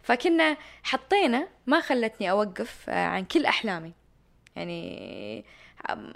[0.02, 3.92] فكنا حطينا ما خلتني أوقف آه، عن كل أحلامي
[4.56, 5.44] يعني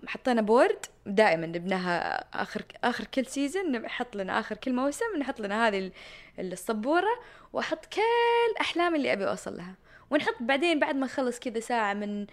[0.08, 5.68] حطينا board دائما نبناها آخر آخر كل season نحط لنا آخر كل موسم نحط لنا
[5.68, 5.92] هذه ال-
[6.38, 7.20] السبورة
[7.52, 9.74] وأحط كل أحلامي اللي أبي أوصل لها
[10.12, 12.26] ونحط بعدين بعد ما نخلص كذا ساعة من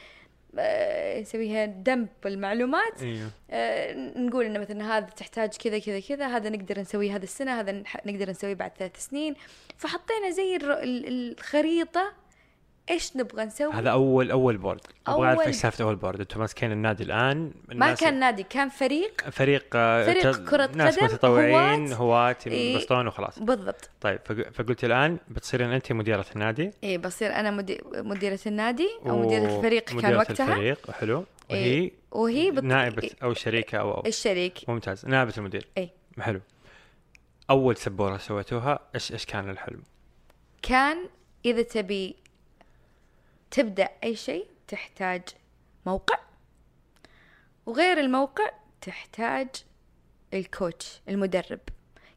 [0.59, 3.03] آه، نسويها dump المعلومات
[3.51, 7.83] آه، نقول انه مثلا هذا تحتاج كذا كذا كذا هذا نقدر نسويه هذا السنة هذا
[8.05, 9.35] نقدر نسويه بعد ثلاث سنين.
[9.77, 12.13] فحطينا زي الخريطة
[12.89, 16.71] إيش نبغى نسوي؟ هذا اول أول board أبغى أعرف إيش سالفة أول board أنتم ماسكين
[16.71, 17.52] النادي الآن.
[17.67, 19.30] ما كان نادي كان فريق.
[19.30, 22.28] فريق آه، فريق ت- كرة ناس قدم، متطوعين هواة.
[22.28, 22.73] هواة إيه.
[22.73, 23.39] ينبسطون وخلاص.
[23.39, 23.89] بالضبط.
[24.02, 26.71] طيب فق- فقلت الآن بتصيرين أنت مديرة النادي.
[26.84, 30.47] إيه بصير أنا مدي- مديرة النادي أو و- مديرة الفريق كان مديرة وقتها.
[30.54, 31.25] الفريق حلو.
[31.49, 31.91] وهي إيه.
[32.12, 32.63] وهي بت...
[32.63, 34.69] نائبة أو شريكة أو أو الشريك.
[34.69, 35.06] ممتاز.
[35.06, 35.67] نائبة المدير.
[35.78, 35.89] إيه.
[36.19, 36.41] حلو.
[37.49, 39.84] أول سبورة سويتوها إيش إيش كان الحلم؟
[40.62, 40.97] كان
[41.45, 42.15] إذا تبي
[43.51, 45.21] تبدأ أي شيء تحتاج
[45.85, 46.19] موقع
[47.65, 49.47] وغير الموقع تحتاج
[50.34, 51.59] ال coach المدرب.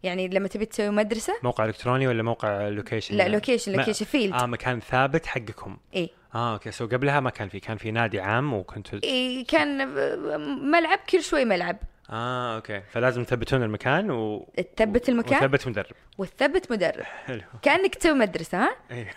[0.02, 4.46] يعني لما تبي تسوي مدرسة موقع إلكتروني ولا موقع location؟ لا location location field آه
[4.46, 5.76] مكان ثابت حقكم.
[5.94, 6.08] إيه.
[6.34, 6.70] آه okay.
[6.70, 9.88] so قبلها ما كان في كان في نادي عام وكنتوا إيه كان
[10.70, 11.76] ملعب كل شوي ملعب.
[12.10, 12.80] آه أوكي.
[12.80, 15.94] فلازم تثبتون المكان و تثبت المكان؟ وتثبت مدرب.
[16.18, 17.02] وتثبت مدرب.
[17.26, 17.42] حلو.
[17.62, 19.10] كأنك تسوي مدرسة ها؟ إيه.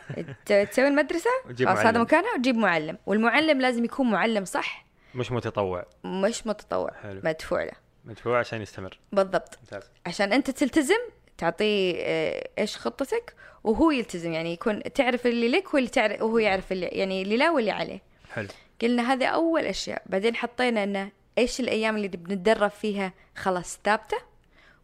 [0.46, 2.02] ت- تسوي المدرسة؟ وتجيب خلاص هذا معلم.
[2.02, 2.98] مكانها وتجيب معلم.
[3.06, 5.86] والمعلم لازم يكون معلم صح؟ مش متطوع.
[6.04, 6.92] مش متطوع.
[7.04, 7.22] حلو.
[7.24, 7.72] مدفوع له.
[8.06, 9.00] مدفوع عشان يستمر.
[9.12, 9.58] بالضبط.
[9.62, 9.92] ممتاز.
[10.06, 11.00] عشان أنت تلتزم
[11.38, 14.32] تعطيه آه، إيش خطتك وهو يلتزم.
[14.34, 18.02] يعني يكون تعرف اللي لك واللي تعرف وهو يعرف اللي يعني اللي لا واللي عليه.
[18.34, 18.48] حلو.
[18.82, 20.02] قلنا هذه أول أشياء.
[20.06, 24.18] بعدين حطينا إنه إيش الأيام اللي بنتدرب فيها؟ خلاص ثابتة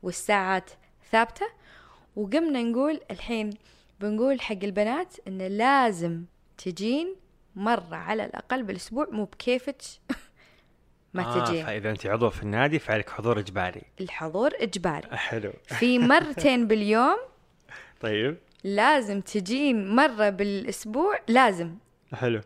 [0.04, 0.70] والساعات
[1.12, 1.46] ثابتة.
[2.16, 3.50] وقمنا نقول الحين
[4.00, 6.24] بنقول حق البنات انه لازم
[6.58, 7.16] تجين
[7.56, 9.82] مرة على الأقل بالأسبوع مو بكيفك
[11.14, 11.66] ما آه تجين.
[11.66, 13.82] فإذا أنت عضو في النادي فعليك حضور إجباري.
[14.02, 15.08] الحضور إجباري.
[15.30, 15.54] حلو.
[15.66, 17.18] في مرتين باليوم
[18.02, 18.38] طيب.
[18.64, 21.76] لازم تجين مرة بالأسبوع لازم.
[22.14, 22.42] حلو.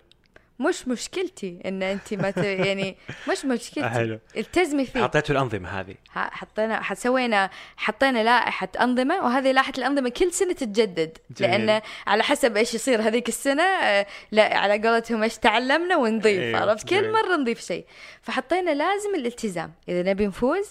[0.59, 2.37] مش مشكلتي إن انت ما ت...
[2.37, 2.97] يعني
[3.31, 3.89] مش مشكلتي.
[3.99, 4.19] حلو.
[4.37, 5.03] التزمي فيه.
[5.03, 5.95] حطيتوا الأنظمة هذه.
[6.11, 11.17] حطينا سوينا حطينا لائحة أنظمة وهذه لائحة الأنظمة كل سنة تتجدد.
[11.37, 11.65] جميل.
[11.65, 16.59] لأن على حسب إيش يصير هذيك السنة آه، لا على قولتهم إيش تعلمنا ونضيف أيوة،
[16.59, 17.11] عرفت؟ كل.
[17.11, 17.85] مرة نضيف شيء.
[18.21, 19.73] فحطينا لازم الالتزام.
[19.89, 20.69] إذا نبي نفوز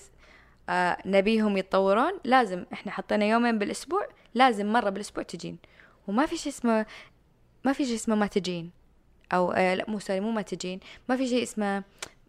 [0.68, 2.64] آه نبيهم يتطورون لازم.
[2.73, 5.59] إحنا حطينا يومين بالأسبوع لازم مرة بالأسبوع تجين.
[6.09, 6.87] وما في شيء اسمه
[7.64, 8.84] ما في شيء اسمه ما تجين.
[9.33, 11.83] أو آه لا مو سوري مو ما تجين ما في شيء اسمه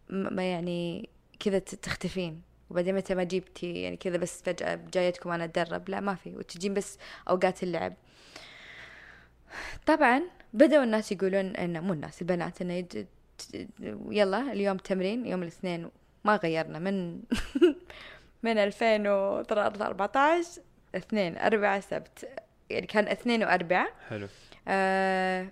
[0.10, 2.42] ما يعني كذا تختفين.
[2.70, 5.90] وبعدين متى ما جبتي يعني كذا بس فجأة جايتكم أنا أتدرب.
[5.90, 6.38] لا ما في.
[6.38, 6.98] وتجين بس
[7.30, 7.94] أوقات اللعب.
[9.86, 10.22] طبعا
[10.54, 12.86] بدأوا الناس يقولون إنه مو الناس البنات إنه
[14.10, 15.90] يلا اليوم تمرين يوم الاثنين.
[16.26, 16.80] ما غيرنا.
[16.80, 17.22] من
[18.44, 20.62] من 2014
[20.96, 22.30] اثنين أربعة سبت.
[22.70, 23.88] يعني كان اثنين وأربعة.
[24.10, 24.28] حلو.
[24.68, 25.48] آه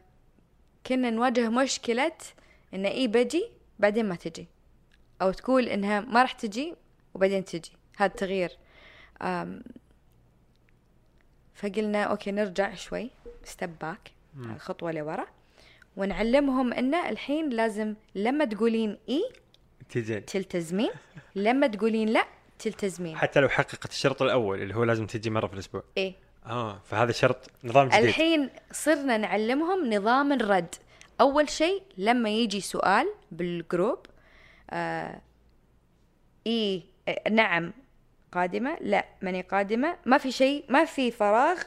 [0.87, 2.11] كنا نواجه مشكلة
[2.73, 4.47] إن إيه بجي بعدين ما تجي.
[5.21, 6.75] أو تقول إنها ما راح تجي
[7.13, 7.71] وبعدين تجي.
[7.97, 8.57] هذا تغيير
[9.21, 9.63] آم
[11.55, 13.09] فقلنا okay نرجع شوي.
[13.43, 14.11] step back.
[14.57, 15.25] خطوة لورا.
[15.97, 19.29] ونعلمهم إن الحين لازم لما تقولين إيه
[19.89, 20.89] تجين تلتزمين
[21.35, 22.25] لما تقولين لا
[22.59, 25.83] تلتزمين حتى لو حققت الشرط الأول اللي هو لازم تجي مرة في الأسبوع.
[25.97, 26.15] إيه.
[26.45, 28.03] آه فهذا شرط نظام جديد.
[28.03, 30.75] الحين صرنا نعلمهم نظام الرد.
[31.21, 33.99] أول شيء لما يجي سؤال بالجروب
[34.69, 35.21] آه
[36.47, 37.73] آه، نعم
[38.31, 41.61] قادمة لا ماني قادمة ما في شيء ما في فراغ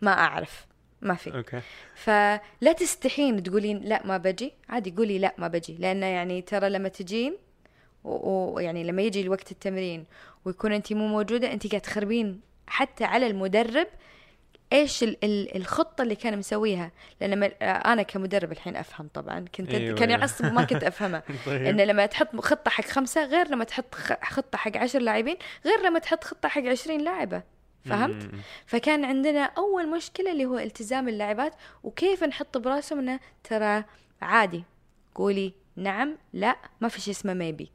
[0.00, 0.66] ما أعرف
[1.02, 1.36] ما في.
[1.36, 1.60] أوكي.
[1.94, 4.52] فلا تستحين تقولين لا ما بجي.
[4.68, 5.76] عادي قولي لا ما بجي.
[5.78, 7.36] لأنه يعني ترى لما تجين
[8.04, 10.04] ويعني لما يجي وقت التمرين
[10.44, 13.86] ويكون انت مو موجودة انت قاعد تخربين حتى على المدرب
[14.72, 17.46] إيش ال- ال- الخطة اللي كان مسويها؟ لأن ما-
[17.92, 19.44] أنا كمدرب الحين أفهم طبعا.
[19.54, 20.20] كنت أيوة، كان أيوة.
[20.20, 21.62] يعصب ما كنت افهمها طيب.
[21.66, 25.98] ان لما تحط خطة حق خمسة غير لما تحط خطة حق عشر لاعبين غير لما
[25.98, 27.42] تحط خطة حق عشرين لاعبة.
[27.84, 28.40] فهمت؟ مم.
[28.66, 31.52] فكان عندنا أول مشكلة اللي هو التزام اللاعبات
[31.82, 33.84] وكيف نحط براسهم إنه ترى
[34.22, 34.64] عادي.
[35.14, 37.70] قولي نعم لا ما في شيء اسمه ميبي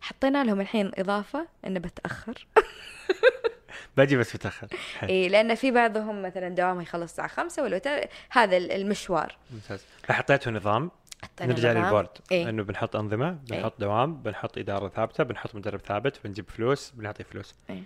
[0.00, 2.46] حطينا لهم الحين إضافة إنه بتأخر.
[3.96, 4.68] باجي بس متاخر
[5.02, 9.36] اي لأن في بعضهم مثلا دوامه يخلص الساعة خمسة ولا وت- هذا ال- المشوار.
[9.50, 9.84] ممتاز.
[10.02, 10.90] فحطيتوا نظام.
[11.40, 11.72] نرجع.
[11.72, 12.08] للبورد.
[12.32, 12.48] إيه.
[12.48, 17.54] إنه بنحط أنظمة بنحط دوام بنحط إدارة ثابتة بنحط مدرب ثابت بنجيب فلوس بنعطي فلوس.
[17.70, 17.82] إيه.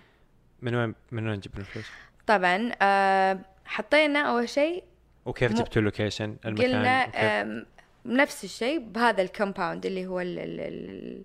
[0.61, 1.85] من وين من وين نجيب الفلوس؟
[2.27, 4.83] طبعا آه حطينا أول شيء
[5.25, 7.65] وكيف جبتوا ال location؟ المكان قلنا
[8.05, 11.23] نفس الشيء بهذا ال compound اللي هو ال ال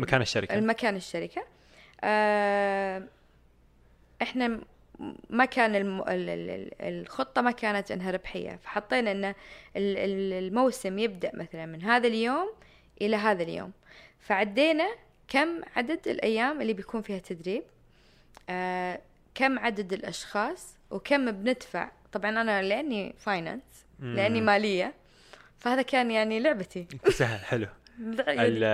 [0.00, 0.54] مكان الشركة.
[0.54, 1.42] المكان الشركة.
[2.04, 3.02] آه،
[4.22, 4.60] إحنا
[5.30, 6.00] ما كان الم...
[6.00, 8.58] ال- ال- ال- الخطة ما كانت إنها ربحية.
[8.64, 9.34] فحطينا إن ال-
[9.76, 12.52] ال- الموسم يبدأ مثلا من هذا اليوم
[13.00, 13.72] إلى هذا اليوم.
[14.20, 14.86] فعدينا
[15.28, 17.62] كم عدد الأيام اللي بيكون فيها تدريب
[18.50, 19.00] آه،
[19.34, 21.90] كم عدد الأشخاص وكم بندفع.
[22.12, 23.62] طبعا أنا لأني finance
[24.00, 24.46] لأني مم.
[24.46, 24.94] مالية.
[25.58, 26.86] فهذا كان يعني لعبتي.
[27.10, 27.66] سهل حلو.
[28.00, 28.64] يعني ال-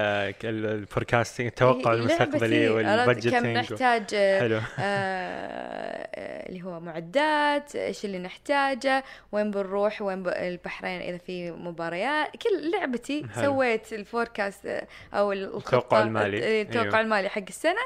[0.45, 7.77] ال- ال forecasting التوقع المستقبلي لعبتي، عرفت؟ كم نحتاج آه، حلو آه، اللي هو معدات
[7.77, 13.45] إيش اللي نحتاجه وين بنروح وين البحرين إذا في مباريات كل لعبتي حلو.
[13.45, 16.59] سويت ال forecast آه، أو التوقع المالي.
[16.61, 17.01] آه، التوقع أيوه.
[17.01, 17.83] المالي حق السنة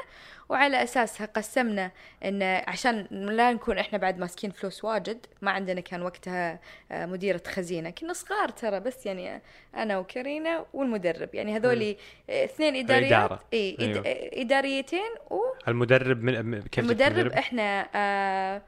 [0.49, 1.91] وعلى أساسها قسمنا
[2.25, 6.59] إن عشان لا نكون إحنا بعد ماسكين فلوس واجد ما عندنا كان وقتها
[6.91, 7.89] آه، مديرة خزينة.
[7.89, 9.41] كنا صغار ترى بس يعني
[9.75, 11.35] أنا وكرينا والمدرب.
[11.35, 11.97] يعني هذولي
[12.29, 13.11] آه، اثنين إداريات.
[13.11, 13.39] الإدارة.
[13.53, 14.03] إي أيوه.
[14.03, 14.07] إد-
[14.39, 18.61] إداريتين و المدرب من كيف جبت المدرب إحنا آه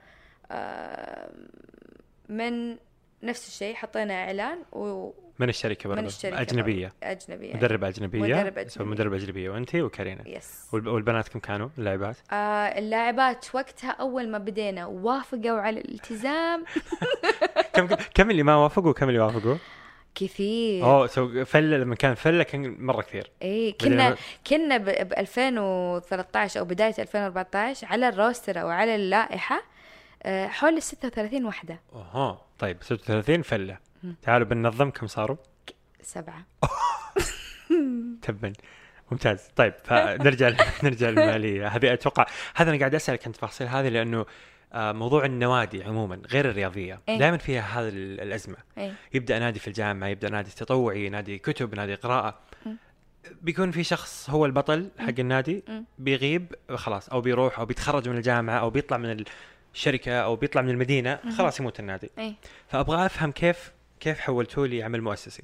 [0.51, 1.29] آه
[2.29, 2.77] من
[3.23, 6.93] نفس الشيء حطينا إعلان ومن من الشركة برضه الشركة أجنبية.
[7.03, 7.53] أجنبية.
[7.55, 8.19] مدرب أجنبية.
[8.21, 8.91] مدرب اسمه أجنبي.
[8.91, 9.49] مدرب أجنبية.
[9.49, 10.27] وأنت وكارينا.
[10.27, 12.35] yes والب- والبنات كم كانوا اللاعبات؟ آه
[12.79, 16.63] اللاعبات وقتها أول ما بدينا وافقوا على الالتزام.
[17.73, 19.55] كم كم اللي ما وافقوا؟ وكم اللي وافقوا؟
[20.15, 20.83] كثير.
[20.85, 23.31] أوه so فلة لما كان فلة كان مرة كثير.
[23.43, 24.15] اي كنا
[24.47, 29.63] كنا ب ب 2013 أو بداية 2014 على ال roster أو على اللائحة
[30.23, 31.79] آه حول ال 36 وحدة.
[31.93, 33.77] أها طيب 36 فلة.
[34.21, 35.37] تعالوا بننظم كم صاروا؟
[36.01, 36.45] سبعة.
[38.21, 38.53] تبا
[39.11, 39.39] ممتاز.
[39.55, 40.49] طيب فنرجع
[40.83, 41.67] نرجع للمالية.
[41.67, 44.25] هذه أتوقع هذا أنا قاعد اسالك عن التفاصيل هذه لأنه
[44.73, 47.19] آه، موضوع النوادي عموما غير الرياضية إيه.
[47.19, 48.55] دائما فيها هذه ال- الأزمة.
[48.77, 52.39] اي يبدأ نادي في الجامعة يبدأ نادي تطوعي نادي كتب نادي قراءة.
[52.65, 52.77] مم.
[53.41, 55.63] بيكون في شخص هو البطل حق النادي.
[55.99, 59.23] بيغيب خلاص أو بيروح أو بيتخرج من الجامعة أو بيطلع من
[59.73, 62.09] الشركة أو بيطلع من المدينة خلاص يموت النادي.
[62.19, 62.35] اي
[62.67, 65.43] فأبغى أفهم كيف كيف حولتوا لي عمل مؤسسي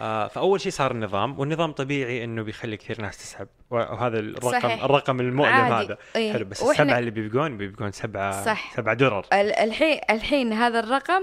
[0.00, 4.84] آه فأول شيء صار النظام والنظام طبيعي إنه بيخلي كثير ناس تسحب وهذا الرقم صحيح.
[4.84, 5.50] الرقم المؤلم.
[5.52, 6.32] هذا إيه.
[6.32, 8.76] حلو بس وإحنا- السبعة اللي بيبقون بيبقون سبعه صح.
[8.76, 11.22] سبعة درر ال- الحين الحين هذا الرقم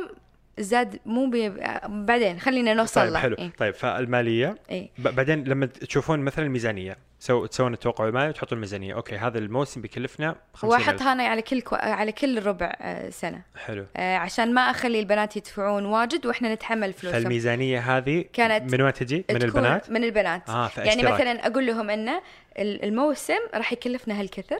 [0.59, 1.49] زاد مو بي...
[1.87, 3.51] بعدين خلينا نوصل طيب حلو إيه.
[3.57, 4.89] طيب فالمالية إيه.
[4.97, 10.35] بعدين لما تشوفون مثلا الميزانية so تسوون التوقع المالي وتحطون الميزانيه أوكي هذا الموسم بيكلفنا
[10.53, 11.75] 50 واحطها أنا على كل كو...
[11.75, 13.41] على كل ربع آه، سنة.
[13.55, 13.85] حلو.
[13.97, 17.21] آه، عشان ما أخلي البنات يدفعون واجد وإحنا نتحمل فلوسهم.
[17.21, 20.49] فالميزانية هذه كانت من وين تجي؟ من البنات؟ من البنات.
[20.49, 21.03] آه يعني.
[21.03, 22.21] مثلا أقول لهم انه
[22.59, 24.59] ال- الموسم راح يكلفنا هالكثر.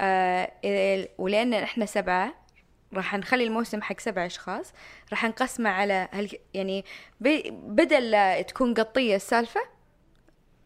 [0.00, 0.50] آه
[1.18, 2.34] ولأن إحنا سبعة
[2.94, 4.72] راح نخلي الموسم حق سبع أشخاص.
[5.10, 6.84] راح نقسمه على هال يعني
[7.50, 9.75] بدل تكون قطية السالفة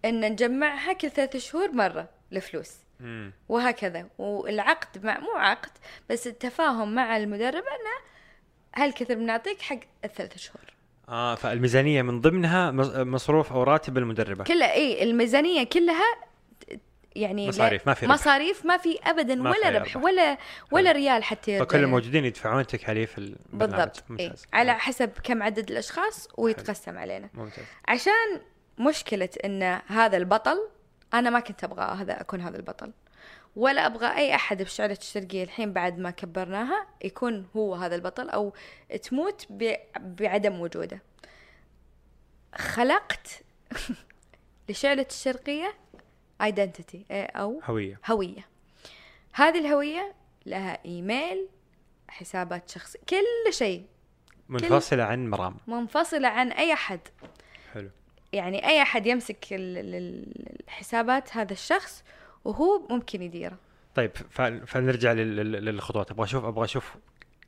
[0.04, 3.32] إن نجمعها كل ثلاث شهور مرة الفلوس مم.
[3.48, 5.70] وهكذا والعقد مع مو عقد
[6.10, 8.10] بس التفاهم مع المدرب إنه
[8.84, 10.60] هالكثر بنعطيك حق الثلاث شهور
[11.08, 16.04] آه فالميزانية من ضمنها مص- مصروف أو راتب المدربة كلها إي الميزانية كلها
[17.16, 18.14] يعني مصاريف، ما في ربح.
[18.14, 20.04] مصاريف ما في ابدا ما ولا في ربح ربح.
[20.04, 20.38] ولا
[20.70, 21.78] ولا ريال حتى فكل.
[21.78, 24.26] الموجودين يدفعون تكاليف البرنامج بالضبط إيه.
[24.28, 28.40] ممتاز على حسب كم عدد الأشخاص ويتقسم علينا ممتاز عشان
[28.80, 30.68] مشكلة إن هذا البطل
[31.14, 32.92] أنا ما كنت أبغى هذا أكون هذا البطل.
[33.56, 38.52] ولا أبغى أي أحد بشعرة الشرقية الحين بعد ما كبرناها يكون هو هذا البطل أو
[39.02, 41.02] تموت ب- بعدم وجوده.
[42.54, 43.28] خلقت
[44.68, 45.74] لشعلة الشرقية
[46.42, 48.00] ايدنتيتي أو هوية.
[48.10, 48.46] هوية.
[49.32, 50.14] هذه الهوية
[50.46, 51.48] لها إيميل
[52.08, 53.86] حسابات شخصية كل شيء.
[54.48, 55.56] منفصلة عن مرام.
[55.66, 57.00] منفصلة عن أي أحد.
[58.32, 62.04] يعني أي أحد يمسك ال- ال- الحسابات هذا الشخص
[62.44, 63.56] وهو ممكن يديره.
[63.94, 64.10] طيب
[64.66, 66.10] فنرجع لل- لل- للخطوات.
[66.10, 66.94] أبغى أشوف أبغى أشوف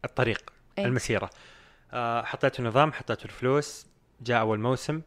[0.04, 0.84] الطريق إيه.
[0.84, 1.30] المسيرة.
[1.92, 3.86] آه حطيتوا نظام حطيتوا الفلوس
[4.20, 5.00] جاء أول موسم.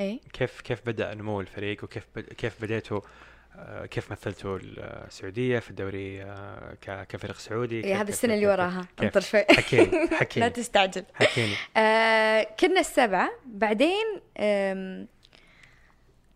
[0.00, 3.00] اي كيف كيف بدأ نمو الفريق وكيف كيف بديتوا
[3.90, 6.76] كيف مثلتوا السعودية في الدوري آه
[7.08, 9.44] كفريق سعودي؟ إيه كيف- هذا كيف- السنة كيف- اللي وراها؟ أنطر شوي.
[9.50, 11.04] حكيني لا حكيني تستعجل.
[11.14, 11.54] حكيني.
[11.76, 15.08] آه كنا السبعة بعدين آم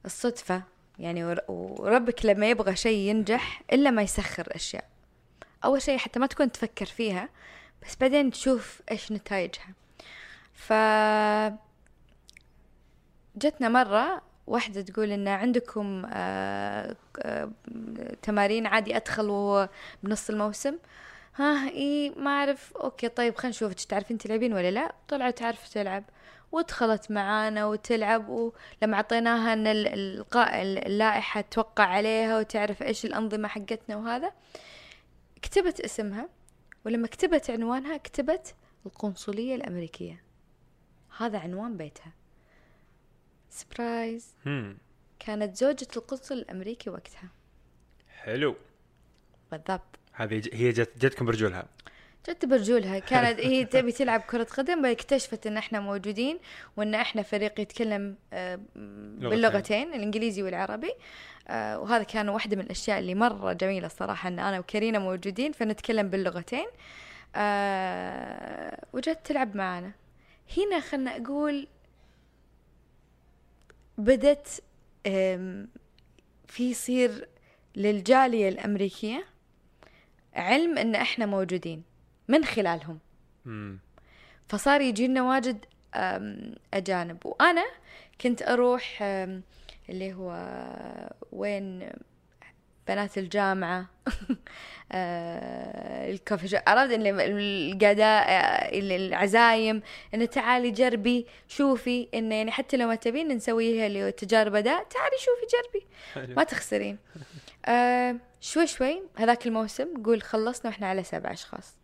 [0.04, 0.62] الصدفة
[0.98, 4.84] يعني ور- وربك لما يبغى شيء ينجح إلا ما يسخر أشياء.
[5.64, 7.28] أول شيء حتى ما تكون تفكر فيها
[7.82, 9.68] بس بعدين تشوف إيش نتائجها.
[10.54, 10.72] ف
[13.36, 17.50] جتنا مرة واحدة تقول إن عندكم آه آه
[18.22, 19.68] تمارين عادي أدخل وهو
[20.02, 20.78] بنص الموسم؟
[21.36, 22.76] ها إي ما أعرف.
[22.76, 23.72] أوكي طيب خلينا نشوف.
[23.72, 26.04] إيش تعرفين تلعبين ولا لا؟ طلعت تعرف تلعب.
[26.52, 33.96] ودخلت معانا وتلعب ولما عطيناها إن ال- القاء اللائحة توقع عليها وتعرف إيش الأنظمة حقتنا
[33.96, 34.32] وهذا.
[35.42, 36.28] كتبت اسمها
[36.86, 38.54] ولما كتبت عنوانها كتبت
[38.86, 40.22] القنصلية الأمريكية.
[41.18, 42.12] هذا عنوان بيتها.
[43.50, 44.76] سبرايز مم.
[45.18, 47.28] كانت زوجة القنصل الأمريكي وقتها.
[48.08, 48.56] حلو.
[49.50, 51.68] بالضبط هذه هي جت جتكم برجولها.
[52.28, 52.98] جت برجولها.
[52.98, 56.38] كانت هي تبي تلعب كرة قدم اكتشفت إن إحنا موجودين
[56.76, 58.60] وإن إحنا فريق يتكلم آه،
[59.18, 60.92] باللغتين الإنجليزي والعربي.
[61.48, 66.08] آه، وهذا كان واحدة من الأشياء اللي مرة جميلة الصراحة إن أنا وكارينا موجودين فنتكلم
[66.08, 66.66] باللغتين.
[67.36, 69.92] آه، وجت تلعب معانا
[70.58, 71.66] هنا خلنا أقول
[73.98, 74.62] بدت
[76.46, 77.28] في يصير
[77.76, 79.24] للجالية الأمريكية
[80.34, 81.82] علم إن إحنا موجودين
[82.28, 82.98] من خلالهم.
[83.44, 83.78] مم.
[84.48, 87.26] فصار يجينا واجد أم، أجانب.
[87.26, 87.64] وأنا
[88.20, 89.42] كنت أروح أم،
[89.88, 90.32] اللي هو
[91.32, 91.90] وين؟
[92.88, 93.86] بنات الجامعة.
[94.92, 99.82] آه، الكوفي شوب عرفت اللي القداء اللي العزايم
[100.14, 104.84] انه تعالي جربي شوفي انه يعني حتى لو ما تبين نسويها اللي هو تجارب اداء
[104.84, 105.86] تعالي شوفي جربي.
[106.14, 106.34] حلو.
[106.36, 106.98] ما تخسرين.
[107.66, 111.76] آه شوي شوي هذاك الموسم قول خلصنا وإحنا على سبع أشخاص.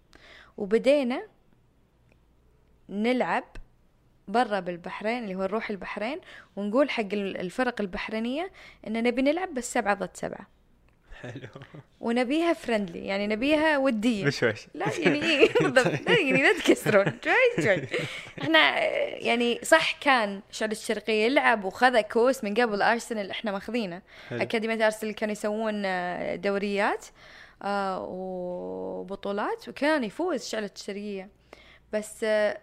[0.57, 1.23] وبدينا
[2.88, 3.45] نلعب
[4.29, 6.21] برا بالبحرين اللي هو نروح البحرين
[6.57, 8.51] ونقول حق ال- الفرق البحرينية
[8.87, 10.54] إن نبي نلعب بس سبعة ضد سبعة.
[11.31, 11.48] حلو.
[12.00, 14.25] ونبيها فرندلي يعني نبيها ودية.
[14.25, 16.08] مش وش لا يعني إيه؟ بالضبط.
[16.08, 17.04] يعني لا تكسرون.
[17.25, 17.88] شوي شوي
[18.42, 18.79] إحنا
[19.14, 24.02] يعني صح كان شعر الشرقية يلعب وخذ كوس من قبل ارسنال إحنا ماخذينه.
[24.31, 24.42] حلو.
[24.42, 27.06] أكاديمية ارسنال كانوا يسوون آه، دوريات
[27.62, 31.29] آه، وبطولات وكان يفوز شعلة الشرقية.
[31.92, 32.58] بس آه،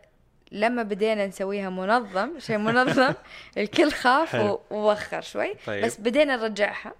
[0.51, 3.13] لما بدينا نسويها منظم شيء منظم
[3.57, 5.53] الكل خاف ووخر شوي.
[5.65, 5.85] طيب.
[5.85, 6.93] بس بدينا نرجعها.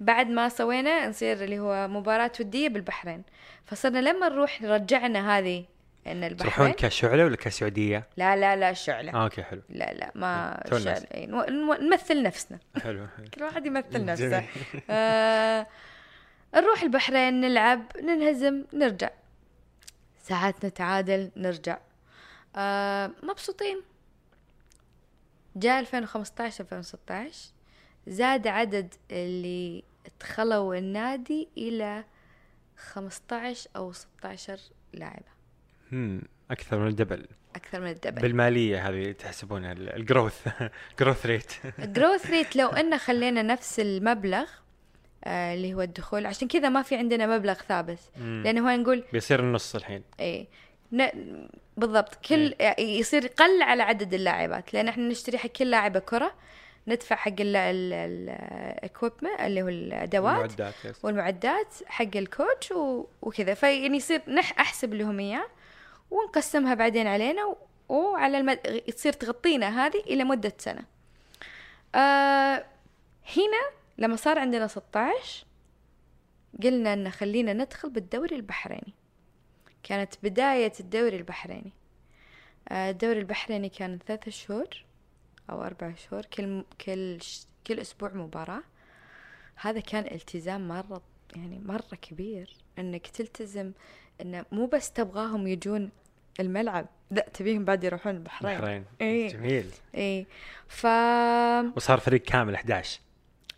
[0.00, 3.22] بعد ما سوينا نصير اللي هو مباراة ودية بالبحرين.
[3.64, 5.64] فصرنا لما نروح رجعنا هذه
[6.06, 9.14] إن تروحون البحرين كشعلة ولا كسعودية؟ لا لا لا شعلة.
[9.14, 9.62] آه أوكي حلو.
[9.68, 10.84] لا لا ما الناس.
[10.84, 11.06] شعلة.
[11.14, 11.26] إيه،
[11.80, 12.58] نمثل نفسنا.
[12.84, 13.26] حلو حلو.
[13.34, 14.44] كل واحد يمثل نفسه.
[14.90, 15.66] آه
[16.54, 19.10] نروح البحرين نلعب ننهزم نرجع.
[20.22, 21.78] ساعات نتعادل نرجع.
[22.56, 23.82] آه مبسوطين.
[25.56, 27.55] جاء 2015 2016
[28.06, 29.82] زاد عدد اللي
[30.20, 32.04] دخلوا النادي إلى
[32.76, 34.58] 15 أو 16
[34.92, 35.36] لاعبة
[35.92, 36.22] مم.
[36.50, 37.26] أكثر من الدبل.
[37.56, 38.22] أكثر من الدبل.
[38.22, 40.48] بالمالية هذه تحسبونها ال growth
[41.00, 44.46] growth rate growth rate لو إن خلينا نفس المبلغ
[45.24, 47.98] آه اللي هو الدخول عشان كذا ما في عندنا مبلغ ثابت.
[48.16, 50.02] لأنه هو نقول بيصير النص الحين.
[50.20, 50.46] إيه.
[50.92, 51.08] ن...
[51.76, 56.34] بالضبط كل يصير يقل على عدد اللاعبات لأن إحنا نشتري حق كل لاعبه كرة
[56.88, 60.74] ندفع حق الاكويبمنت اللي هو الأدوات المعدات.
[61.02, 63.06] والمعدات حق الكوتش و...
[63.22, 65.46] وكذا فيعني يصير نح أحسب لهم إياه
[66.10, 67.56] ونقسمها بعدين علينا و...
[67.88, 68.58] وعلى المد...
[68.96, 70.84] تصير تغطينا هذه إلى مدة سنة.
[71.94, 72.64] آه
[73.36, 75.46] هنا لما صار عندنا 16
[76.62, 78.94] قلنا إن خلينا ندخل بالدوري البحريني.
[79.82, 81.72] كانت بداية الدوري البحريني.
[82.68, 84.85] آه الدوري البحريني كان ثلاثة شهور
[85.50, 87.18] أو أربع شهور كل كل
[87.66, 88.62] كل أسبوع مباراة.
[89.56, 91.02] هذا كان التزام مرة
[91.36, 93.72] يعني مرة كبير إنك تلتزم
[94.20, 95.90] انه مو بس تبغاهم يجون
[96.40, 99.28] الملعب لا تبيهم بعد يروحون البحرين البحرين إيه.
[99.28, 99.70] جميل.
[99.94, 100.26] اي
[100.68, 100.86] ف
[101.76, 103.00] وصار فريق كامل 11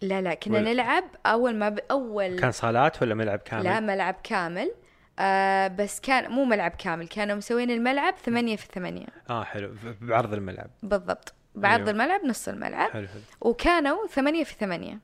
[0.03, 1.79] لا لا كنا وال- نلعب أول ما ب...
[1.91, 4.75] أول كان صالات ولا ملعب كامل؟ لا ملعب كامل.
[5.19, 9.07] آه بس كان مو ملعب كامل كانوا مسوين الملعب ثمانية في ثمانية.
[9.31, 9.75] آه حلو.
[10.01, 10.71] بعرض الملعب.
[10.83, 11.35] بالضبط.
[11.61, 11.91] بعرض أيوه.
[11.91, 12.91] الملعب نص الملعب.
[12.91, 13.21] حلو حلو.
[13.41, 14.99] وكانوا ثمانية في ثمانية.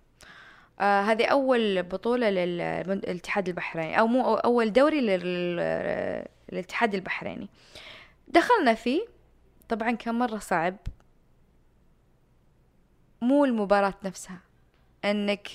[0.80, 7.48] آه هذه أول بطولة لل- للاتحاد البحريني أو مو أول دوري لل- للاتحاد البحريني.
[8.28, 9.04] دخلنا فيه
[9.68, 10.76] طبعا كان مرة صعب.
[13.22, 14.38] مو المباراة نفسها.
[15.04, 15.48] أنك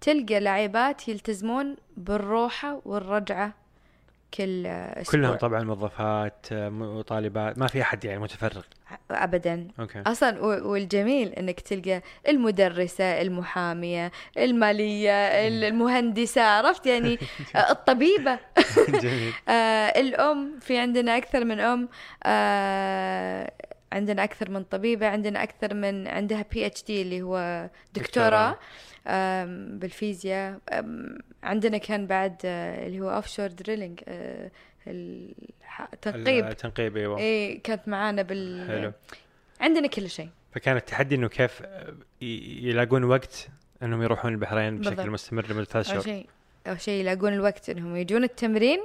[0.00, 3.54] تلقى لاعبات يلتزمون بالروحة والرجعة
[4.34, 5.12] كل أسبوع.
[5.12, 8.62] كلهم طبعا موظفات آه، وطالبات ما في أحد يعني متفرغ.
[9.10, 9.68] أبدا.
[9.80, 10.02] أوكي.
[10.06, 15.10] أصلا والجميل إنك تلقى المدرسة المحامية المالية
[15.48, 17.18] ال- المهندسة عرفت يعني؟
[17.56, 18.38] آه، الطبيبة.
[19.02, 19.32] جميل.
[19.48, 21.88] آه، الأم في عندنا أكثر من أم
[22.24, 23.52] آه،
[23.92, 28.58] عندنا أكثر من طبيبة عندنا أكثر من عندها PhD اللي هو دكتوراه
[29.78, 30.58] بالفيزياء
[31.42, 34.00] عندنا كان بعد آه، اللي هو offshore drilling
[35.92, 37.18] التنقيب التنقيب أيوه.
[37.18, 38.92] إيه كانت معانا بال حلو.
[39.60, 40.28] عندنا كل شيء.
[40.52, 41.94] فكان التحدي إنه كيف آه،
[42.62, 43.48] يلاقون وقت
[43.82, 45.12] إنهم يروحون البحرين بشكل بالضبط.
[45.12, 46.26] مستمر لمده ثلاث شهور؟ شيء
[46.66, 48.80] أول شيء يلاقون الوقت إنهم يجون التمرين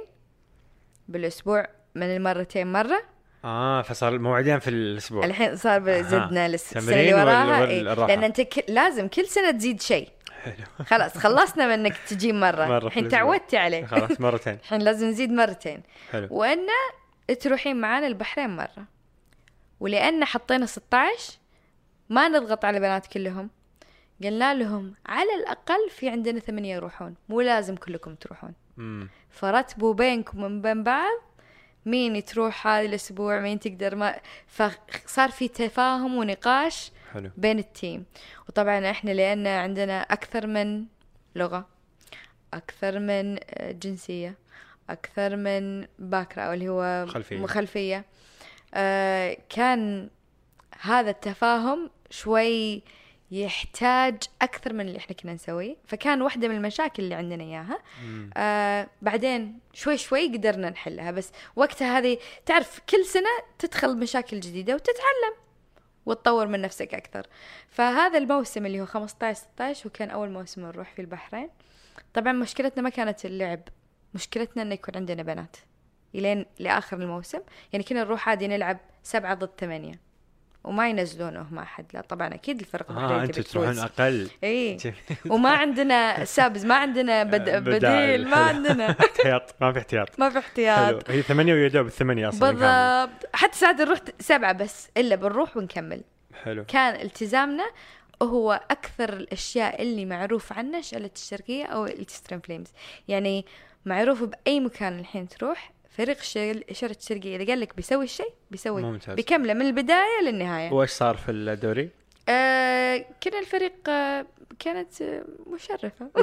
[1.08, 3.02] بالأسبوع من المرتين مرة.
[3.44, 5.24] آه فصار موعدين في الأسبوع.
[5.24, 6.02] الحين صار.
[6.02, 7.82] زدنا السنة تمرين اللي وراها وال- إيه.
[8.06, 8.64] لأن أنت ك...
[8.70, 10.08] لازم كل سنة تزيد شيء.
[10.44, 10.86] حلو.
[10.86, 12.66] خلاص خلصنا من إنك تجي مرة.
[12.66, 13.08] مرة في الحين.
[13.08, 13.86] تعودتي عليه.
[13.86, 14.58] خلاص مرتين.
[14.62, 15.82] الحين لازم نزيد مرتين.
[16.12, 16.28] حلو.
[16.30, 16.66] وأن
[17.40, 18.84] تروحين معانا البحرين مرة.
[19.80, 21.38] ولأن حطينا 16
[22.08, 23.50] ما نضغط على البنات كلهم.
[24.24, 27.14] قلنا لهم على الأقل في عندنا ثمانية يروحون.
[27.28, 28.54] مو لازم كلكم تروحون.
[29.30, 31.18] فرتبوا بينكم من بين بعض
[31.86, 36.90] مين تروح هذا الأسبوع مين تقدر ما فصار في تفاهم ونقاش.
[37.12, 37.30] حلو.
[37.36, 38.04] بين التيم.
[38.48, 40.84] وطبعا إحنا لأن عندنا أكثر من
[41.36, 41.68] لغة
[42.54, 44.34] أكثر من جنسية
[44.90, 47.46] أكثر من باكرا أو اللي هو خلفية.
[47.46, 48.04] خلفية
[48.74, 50.10] آه كان
[50.80, 52.82] هذا التفاهم شوي
[53.30, 55.76] يحتاج أكثر من اللي إحنا كنا نسويه.
[55.86, 57.78] فكان واحدة من المشاكل اللي عندنا إياها.
[58.04, 58.30] مم.
[58.36, 61.10] آه بعدين شوي شوي قدرنا نحلها.
[61.10, 65.47] بس وقتها هذه تعرف كل سنة تدخل مشاكل جديدة وتتعلم.
[66.08, 67.26] وتطور من نفسك أكثر.
[67.68, 71.50] فهذا الموسم اللي هو 15 16 هو كان أول موسم نروح في البحرين.
[72.14, 73.60] طبعا مشكلتنا ما كانت اللعب
[74.14, 75.56] مشكلتنا إنه يكون عندنا بنات
[76.14, 77.40] إلين لآخر الموسم.
[77.72, 80.07] يعني كنا نروح عادي نلعب سبعة ضد ثمانية.
[80.64, 84.30] وما ينزلونه مع احد لا طبعا أكيد الفرق آه أنتم تروحون أقل.
[84.44, 84.78] اي.
[85.30, 87.48] وما عندنا سابز ما عندنا بد...
[87.48, 87.58] آه،.
[87.58, 88.36] بديل ما.
[88.36, 88.90] عندنا.
[89.00, 89.54] احتياط.
[89.60, 90.20] ما في احتياط.
[90.20, 91.10] ما في احتياط.
[91.10, 92.50] هي ثمانية ويا دوب الثمانية أصلا.
[92.50, 93.30] بالضبط.
[93.34, 96.02] حتى ساعات نروح سبعة بس إلا بنروح ونكمل.
[96.42, 96.64] حلو.
[96.64, 97.64] كان التزامنا
[98.22, 102.68] هو أكثر الأشياء اللي معروف عنه شعلة الشرقية أو ال Eastern Flames.
[103.08, 103.44] يعني
[103.86, 107.36] معروف بأي مكان الحين تروح فريق شل- شعلة الشرقية.
[107.36, 109.14] إذا قال لك بيسوي الشيء بيسوي ممتاز.
[109.14, 110.72] بيكمله من البداية للنهاية.
[110.72, 111.90] وإيش صار في الدوري؟
[112.28, 114.26] آه كنا الفريق آه
[114.58, 116.10] كانت آه مشرفة.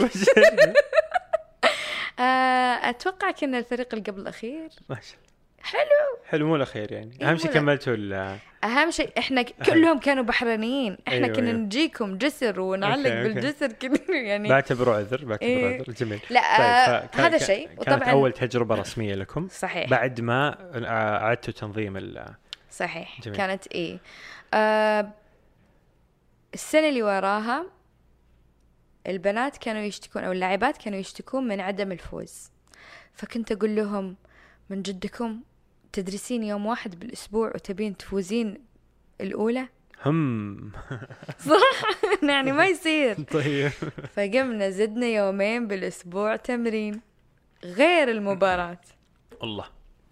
[2.20, 4.70] آه أتوقع كنا الفريق اللي قبل الأخير.
[4.90, 5.20] ما شاء
[5.66, 6.18] حلو.
[6.30, 7.18] حلو مو الاخير يعني.
[7.22, 7.52] إيه، أهم شيء.
[7.52, 11.60] كملتوا ال- أهم شيء إحنا كلهم كانوا بحرينيين إحنا أيوة، كنا أيوة.
[11.60, 13.34] نجيكم جسر ونعلق أوكي،.
[13.34, 14.50] بالجسر كل يعني.
[14.50, 15.76] بعتبره عذر بعتبره إيه.
[15.76, 15.92] عذر.
[15.94, 16.20] جميل.
[16.30, 17.68] لا آه، فكان- هذا شيء.
[17.68, 19.48] كانت وطبعا أول تجربة رسمية لكم.
[19.62, 19.90] صحيح.
[19.90, 22.26] بعد ما آه، أعدتوا تنظيم ال
[22.72, 23.22] صحيح.
[23.22, 23.38] جميل.
[23.38, 24.00] كانت إيه.
[24.54, 25.10] آه
[26.54, 27.66] السنة اللي وراها
[29.08, 32.52] البنات كانوا يشتكون أو اللاعبات كانوا يشتكون من عدم الفوز.
[33.14, 34.16] فكنت أقول لهم
[34.70, 35.42] من جدكم
[35.96, 38.58] تدرسين يوم واحد بالأسبوع وتبين تفوزين
[39.22, 39.68] الأولى؟
[40.06, 40.72] هم.
[41.50, 41.90] صح؟
[42.24, 43.16] يعني ما يصير.
[43.34, 43.70] طيب.
[44.16, 47.02] فقمنا زدنا يومين بالأسبوع تمرين
[47.64, 48.82] غير المباراة.
[49.44, 49.66] الله.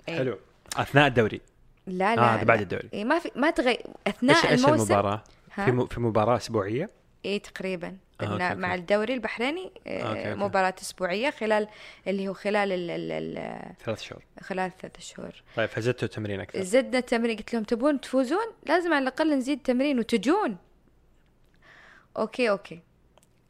[0.09, 0.17] إيه.
[0.17, 0.37] حلو.
[0.77, 1.41] أثناء الدوري.
[1.87, 2.63] لا لا آه هذا بعد لا.
[2.63, 2.89] الدوري.
[2.93, 4.93] إيه ما في ما تغير أثناء إيش إيش الموسم.
[4.93, 5.23] المباراة؟
[5.53, 6.89] ها؟ في م- في مباراة أسبوعية؟
[7.25, 7.97] إيه تقريبا.
[8.23, 8.53] آه،.
[8.53, 10.39] مع الدوري البحريني آه، أوكي، أوكي.
[10.39, 11.67] مباراة أسبوعية خلال
[12.07, 14.23] اللي هو خلال ال ال ثلاث شهور.
[14.41, 15.43] خلال ثلاث شهور.
[15.55, 16.63] طيب فزدتوا تمرين أكثر.
[16.63, 20.57] زدنا التمرين قلت لهم تبون تفوزون؟ لازم على الأقل نزيد تمرين وتجون.
[22.17, 22.79] أوكي أوكي.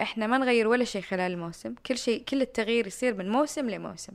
[0.02, 1.76] إحنا ما نغير ولا شيء خلال الموسم.
[1.86, 4.14] كل شيء كل التغيير يصير من موسم لموسم.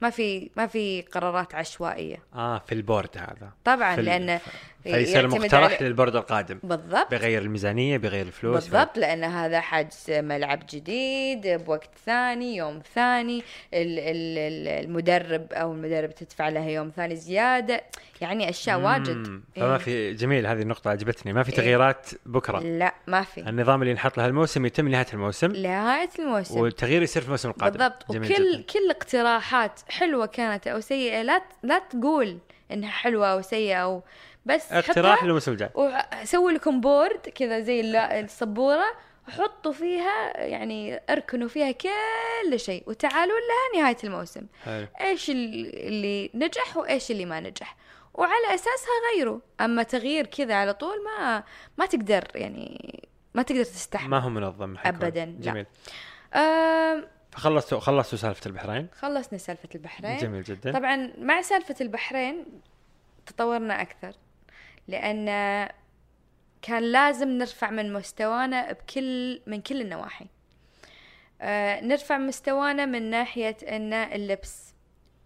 [0.00, 2.22] ما في ما في قرارات عشوائية.
[2.34, 3.52] آه في البورد هذا.
[3.64, 4.40] طبعا لأن
[4.84, 6.58] فيصير مقترح على- للبورد القادم.
[6.62, 7.10] بالضبط.
[7.10, 13.98] بغير الميزانية بغير الفلوس بالضبط لأن هذا حجز ملعب جديد بوقت ثاني يوم ثاني ال-
[13.98, 17.80] ال- ال- المدرب أو المدرب تدفع لها يوم ثاني زيادة.
[18.20, 19.16] يعني أشياء واجد.
[19.28, 19.42] مم.
[19.56, 19.78] فما إيه.
[19.78, 21.32] في جميل هذه النقطة عجبتني.
[21.32, 21.56] ما في إيه.
[21.56, 22.58] تغييرات بكرة.
[22.60, 23.40] لا ما في.
[23.40, 25.46] النظام اللي نحط له الموسم يتم نهاية الموسم.
[25.52, 26.60] لنهايه الموسم.
[26.60, 27.78] والتغيير يصير في الموسم القادم.
[27.78, 28.12] بالضبط.
[28.12, 28.62] جميل وكل جداً.
[28.72, 32.38] كل اقتراحات حلوة كانت أو سيئة لا ت- لا تقول
[32.72, 34.02] إنها حلوة أو سيئة أو
[34.46, 35.70] بس اقتراح للموسم الجاي.
[35.74, 37.80] وسوي لكم بورد كذا زي
[38.20, 38.84] السبورة
[39.28, 44.46] وحطوا فيها يعني اركنوا فيها كل شيء وتعالوا لها نهاية الموسم.
[44.64, 44.86] حلو.
[45.00, 47.76] إيش ال- اللي نجح وإيش اللي ما نجح.
[48.14, 49.40] وعلى أساسها غيروا.
[49.60, 51.44] أما تغيير كذا على طول ما
[51.78, 53.02] ما تقدر يعني
[53.34, 54.10] ما تقدر تستحمل.
[54.10, 55.04] ما هو منظم حيكون.
[55.04, 55.40] أبداً، لا.
[55.40, 55.66] جميل.
[56.34, 60.16] آم، فخلصتوا خلصتوا سالفة البحرين؟ خلصنا سالفة البحرين.
[60.16, 60.72] جميل جدا.
[60.72, 62.44] طبعا مع سالفة البحرين
[63.26, 64.12] تطورنا أكثر.
[64.88, 65.26] لأن
[66.62, 70.26] كان لازم نرفع من مستوانا بكل من كل النواحي.
[71.40, 74.74] آه نرفع مستوانا من ناحية أن اللبس.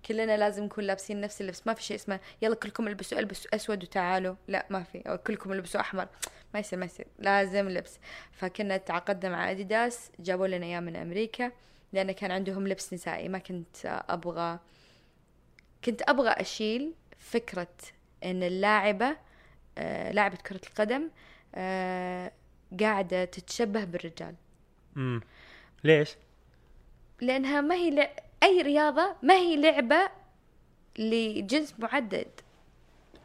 [0.06, 1.66] كلنا لازم نكون لابسين نفس اللبس.
[1.66, 4.34] ما في شيء اسمه يلا كلكم البسوا البسوا أسود وتعالوا.
[4.48, 5.02] لا ما في.
[5.06, 6.08] أو كلكم البسوا أحمر.
[6.54, 7.06] ما يصير ما يصير.
[7.18, 7.98] لازم لبس.
[8.32, 11.52] فكنا تعاقدنا مع أديداس جابوا لنا إياه من أمريكا
[11.92, 13.28] لأن كان عندهم لبس نسائي.
[13.28, 14.58] ما كنت أبغى
[15.84, 17.74] كنت أبغى أشيل فكرة
[18.24, 19.16] إن اللاعبة
[19.78, 21.08] آه لاعبه كرة القدم
[21.54, 22.32] آه
[22.80, 24.34] قاعدة تتشبه بالرجال.
[24.96, 25.20] امم
[25.84, 26.16] ليش؟
[27.20, 28.10] لأنها ما هي لع...
[28.42, 30.10] أي رياضة ما هي لعبة
[30.98, 32.28] لجنس معدد.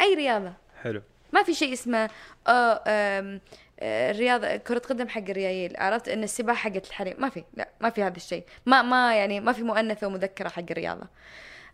[0.01, 0.54] أي رياضة.
[0.84, 1.01] حلو.
[1.34, 2.10] ما في شيء اسمه آم،
[2.47, 7.16] آه، الرياضة كرة قدم حق الريايل عرفت؟ إن السباحة حقت الحريم.
[7.20, 8.43] ما في لا ما في هذا الشيء.
[8.66, 11.08] ما ما يعني ما في مؤنثة ومذكرة حق الرياضة.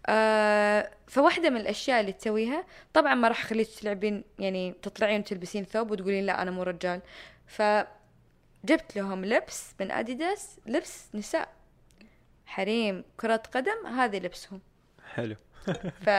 [0.06, 5.92] آه فواحدة من الأشياء اللي تسويها طبعا ما راح أخليك تلعبين يعني تطلعين وتلبسين ثوب
[5.92, 7.02] وتقولين لا أنا مو رجال.
[7.48, 11.50] فجبت لهم لبس من أديداس لبس نساء.
[12.46, 14.62] حريم كرة قدم هذا لبسهم.
[15.14, 15.36] حلو.
[16.06, 16.10] ف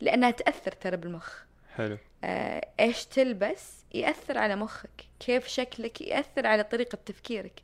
[0.00, 1.42] لأنها تأثر ترى بالمخ.
[1.76, 1.98] حلو.
[2.24, 5.04] آه، إيش تلبس؟ يأثر على مخك.
[5.20, 7.62] كيف شكلك؟ يأثر على طريقة تفكيرك.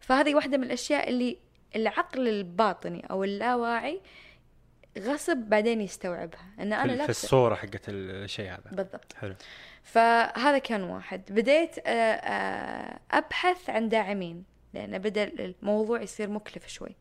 [0.00, 1.38] فهذه واحدة من الأشياء اللي
[1.76, 4.00] العقل الباطني أو اللاواعي
[4.98, 6.40] غصب بعدين يستوعبها.
[6.60, 8.70] أن أنا في, الصورة حقت الشيء هذا.
[8.72, 9.12] بالضبط.
[9.20, 9.34] حلو.
[9.82, 11.22] فهذا كان واحد.
[11.30, 16.96] بديت آه، آه، أبحث عن داعمين لأن بدأ الموضوع يصير مكلف شوي.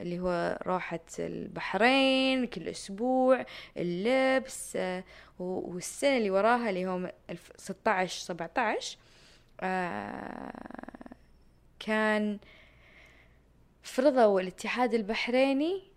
[0.00, 3.44] اللي هو راحة البحرين كل أسبوع
[3.76, 5.04] اللبس آه،
[5.38, 7.12] والسنة اللي وراها اللي هو
[7.56, 8.98] 16 17
[9.60, 10.52] آه،
[11.78, 12.38] كان
[13.82, 15.89] فرضوا الاتحاد البحريني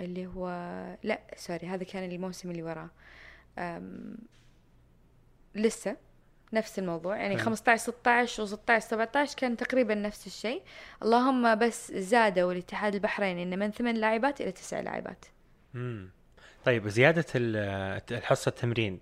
[0.00, 0.48] اللي هو
[1.02, 2.90] لا سوري هذا كان الموسم اللي وراه.
[5.54, 5.96] لسه
[6.52, 7.44] نفس الموضوع يعني حلو.
[7.44, 10.62] 15 16 و16 17 كان تقريبا نفس الشيء
[11.02, 15.24] اللهم بس زادوا الاتحاد البحريني إنه من ثمان لاعبات إلى تسع لاعبات
[15.74, 16.10] امم
[16.64, 19.00] طيب زيادة ال- الحصة التمرين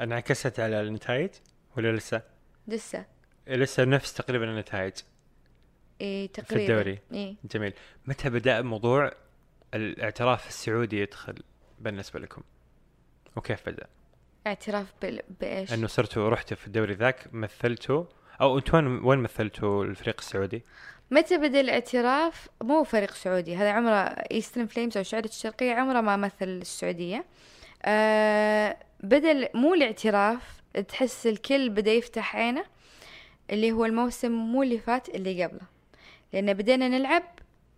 [0.00, 1.30] انعكست على النتائج
[1.76, 2.22] ولا لسه؟
[2.68, 3.04] لسه
[3.48, 4.92] لسه نفس تقريبا النتائج
[6.00, 6.98] إيه تقريبا الدوري.
[7.12, 7.72] إيه جميل
[8.06, 9.12] متى بدأ موضوع
[9.74, 11.34] الاعتراف السعودي يدخل
[11.78, 12.42] بالنسبة لكم؟
[13.36, 13.86] وكيف بدأ؟
[14.46, 15.22] اعتراف بال...
[15.40, 18.04] بإيش؟ أنه صرتوا رحتوا في الدوري ذاك مثلتوا
[18.40, 20.62] أو أنتوا وين وين مثلتوا الفريق السعودي؟
[21.10, 23.96] متى بدأ الاعتراف مو فريق سعودي هذا عمره
[24.32, 27.24] Eastern Flames أو شعلة الشرقية عمره ما مثل السعودية
[27.82, 32.64] آه بدأ ال- مو الاعتراف تحس الكل بدأ يفتح عينه
[33.50, 35.60] اللي هو الموسم مو اللي فات اللي قبله
[36.32, 37.22] لأن بدينا نلعب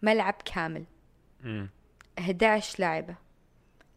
[0.03, 0.85] ملعب كامل.
[1.45, 1.69] مم.
[2.19, 3.15] 11 لاعبة.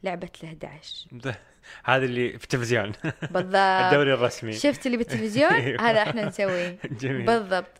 [0.03, 1.39] لعبة ال 11 ده-
[1.83, 2.91] هذا اللي في التلفزيون.
[3.31, 3.55] بالضبط.
[3.85, 4.53] الدوري الرسمي.
[4.53, 5.81] شفت اللي بالتلفزيون؟ أيوة.
[5.81, 6.77] هذا إحنا نسويه.
[7.01, 7.25] جميل.
[7.25, 7.71] بالضبط.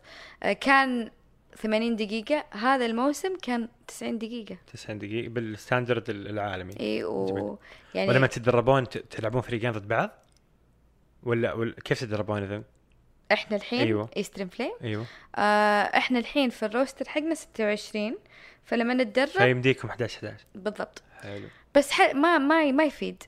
[0.60, 1.10] كان
[1.56, 2.44] 80 دقيقة.
[2.50, 4.56] هذا الموسم كان 90 دقيقة.
[4.72, 6.74] 90 دقيقة بالستاندرد العالمي.
[6.80, 7.58] اي و.
[7.94, 10.10] يعني ولما تتدربون تلعبون فريقين ضد بعض؟
[11.22, 12.62] ولا, ولا كيف تتدربون إذا؟
[13.32, 14.08] إحنا الحين أيوة.
[14.16, 15.06] Eastern Flame أيوه.
[15.36, 18.16] آه إحنا الحين في ال roster حقنا 26
[18.64, 21.02] فلما نتدرب فيمديكم 11 11 بالضبط.
[21.22, 21.48] حلو.
[21.74, 22.14] بس ح...
[22.14, 23.22] ما ما ما يفيد.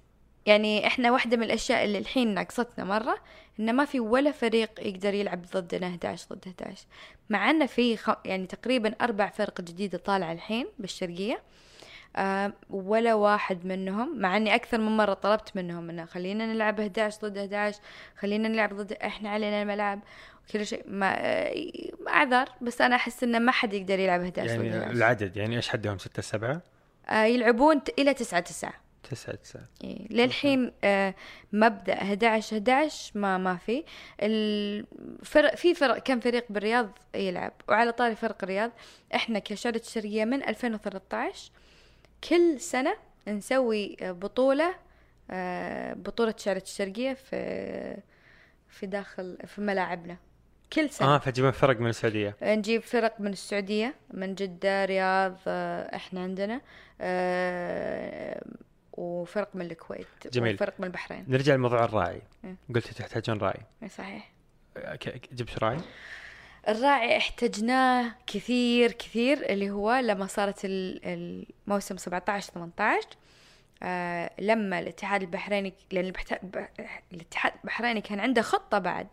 [0.46, 3.18] يعني إحنا واحدة من الأشياء اللي الحين ناقصتنا مرة
[3.60, 6.84] إنه ما في ولا فريق يقدر يلعب ضدنا 11 ضد 11
[7.30, 8.10] مع إنه في خ...
[8.24, 11.34] يعني تقريبا أربع فرق جديدة طالعة الحين بالشرقية.
[11.34, 11.40] آه
[12.70, 17.38] ولا واحد منهم مع إني أكثر من مرة طلبت منهم إنه خلينا نلعب 11 ضد
[17.38, 17.80] 11
[18.18, 20.00] خلينا نلعب ضد إحنا علينا الملعب
[20.52, 20.82] كل شيء.
[20.86, 21.54] ما آه،
[22.08, 25.56] أعذار بس أنا أحس إنه ما حد يقدر يلعب 11 ضد يعني 11 العدد يعني
[25.56, 26.62] إيش حدهم 6 7
[27.08, 28.72] آه يلعبون إلى 9 9
[29.10, 31.14] 9 9 إيه للحين آه
[31.52, 33.84] مبدأ 11 11 ما ما في.
[34.22, 38.70] الفرق في فرق كم فريق بالرياض يلعب وعلى طاري فرق الرياض.
[39.14, 41.50] إحنا كشعلة الشرقية من 2013
[42.24, 42.96] كل سنة
[43.28, 44.74] نسوي آه، بطولة
[45.30, 47.96] آه بطولة شعلة الشرقية في
[48.68, 50.16] في داخل في ملاعبنا.
[50.72, 51.14] كل سنة.
[51.14, 52.36] آه فتجيبون فرق من السعودية.
[52.42, 56.60] نجيب فرق من السعودية من جدة رياض آه، إحنا عندنا
[57.00, 58.42] آه،
[58.92, 60.54] وفرق من الكويت جميل.
[60.54, 61.24] وفرق من البحرين.
[61.28, 62.54] نرجع لموضوع الراعي إيه.
[62.74, 64.30] قلت تحتاجون راعي إيه صحيح.
[64.76, 64.98] آه،
[65.32, 65.78] جبت راعي؟
[66.68, 71.00] الراعي احتجناه كثير كثير اللي هو لما صارت ال-
[71.66, 73.08] الموسم 17 18
[73.82, 76.12] آه لما الاتحاد البحريني لأن
[77.12, 79.06] الاتحاد البحريني كان عنده خطة بعد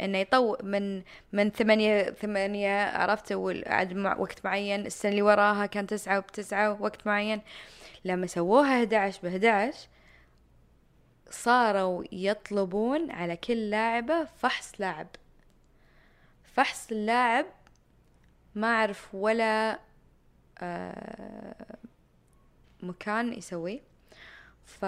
[0.00, 1.02] إنه يطو من
[1.32, 7.40] من ثمانية ثمانية عرفت وعد وقت معين السنة اللي وراها كان تسعة وبتسعة وقت معين
[8.04, 9.78] لما سووها 11 ب 11
[11.30, 15.06] صاروا يطلبون على كل لاعبة فحص لاعب.
[16.54, 17.46] فحص اللاعب
[18.54, 19.80] ما أعرف ولا
[20.58, 21.76] آه
[22.82, 23.80] مكان يسويه.
[24.64, 24.84] ف...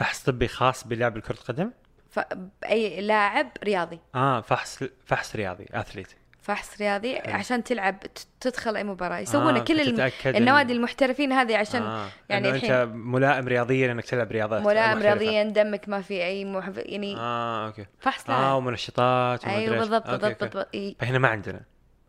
[0.00, 1.70] فحص طبي خاص بلعب كرة القدم؟
[2.10, 2.20] ف...
[2.62, 4.00] بأي لاعب رياضي.
[4.14, 6.08] آه فحص فحص رياضي أثليت.
[6.48, 7.34] فحص رياضي حلو.
[7.34, 7.96] عشان تلعب
[8.40, 10.10] تدخل أي مباراة يسوون آه كل الم...
[10.26, 12.08] النوادي المحترفين هذه عشان آه.
[12.28, 14.98] يعني الحين- انت ملائم رياضيا إنك تلعب رياضات ملائم.
[14.98, 16.76] رياضيا دمك ما في أي محف...
[16.76, 19.78] يعني آه أوكي فحص آه ومنشطات أيوه.
[19.78, 20.44] بالضبط بالضبط.
[20.44, 20.68] بالضبط.
[21.00, 21.60] فهنا ما عندنا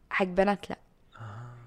[0.09, 0.77] حق بنات لا
[1.17, 1.21] آه.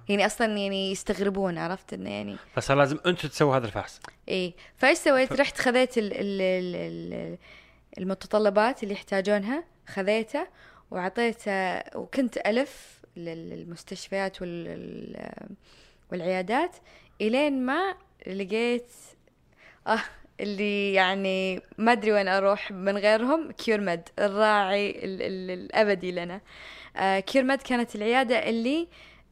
[0.09, 4.99] يعني أصلا يعني يستغربون عرفت إنه يعني فصار لازم أنتم تسووا هذا الفحص إيه فإيش
[4.99, 6.77] سويت رحت خذيت ال ال ال
[7.15, 7.39] ال
[7.99, 10.49] المتطلبات اللي يحتاجونها خذيتها
[10.93, 12.39] وعطيتها وكنت
[13.17, 15.31] لل- للمستشفيات وال
[16.13, 16.77] والعيادات
[17.21, 17.95] إلين ما
[18.27, 18.87] لقيت
[19.87, 19.99] آه
[20.41, 26.41] اللي يعني ما أدري وين أروح من غيرهم CureMed الراعي ال ال الأبدي لنا.
[26.97, 28.89] آه CureMed كانت العيادة اللي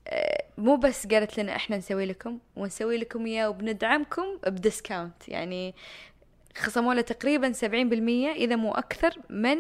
[0.09, 5.29] آه، مو بس قالت لنا إحنا نسوي لكم ونسوي لكم إياه وبندعمكم ب discount.
[5.29, 5.75] يعني
[6.59, 7.65] خصموا له تقريبا 70%
[8.37, 9.57] إذا مو أكثر من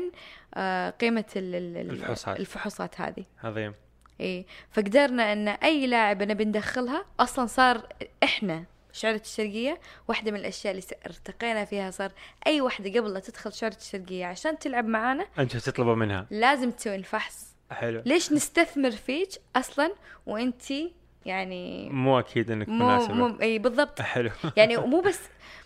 [0.54, 2.40] آه، قيمة ال- ال- ال- الفحوصات.
[2.40, 3.24] الفحوصات هذه.
[3.44, 3.74] عظيم
[4.20, 7.86] اي فقدرنا إن أي لاعب نبي ندخلها أصلا صار
[8.24, 12.12] إحنا شعلة الشرقية واحدة من الأشياء اللي ارتقينا فيها صار
[12.46, 16.26] أي واحدة قبل لا تدخل شعلة الشرقية عشان تلعب معانا أنتم تطلبوا منها.
[16.30, 17.56] لازم تسوي الفحص.
[17.70, 18.02] حلو.
[18.06, 19.92] ليش نستثمر فيك أصلا
[20.26, 20.92] وأنتي
[21.26, 23.14] يعني مو أكيد إنك مو مناسبة.
[23.14, 24.02] مو إي بالضبط.
[24.02, 24.30] حلو.
[24.56, 25.20] يعني مو بس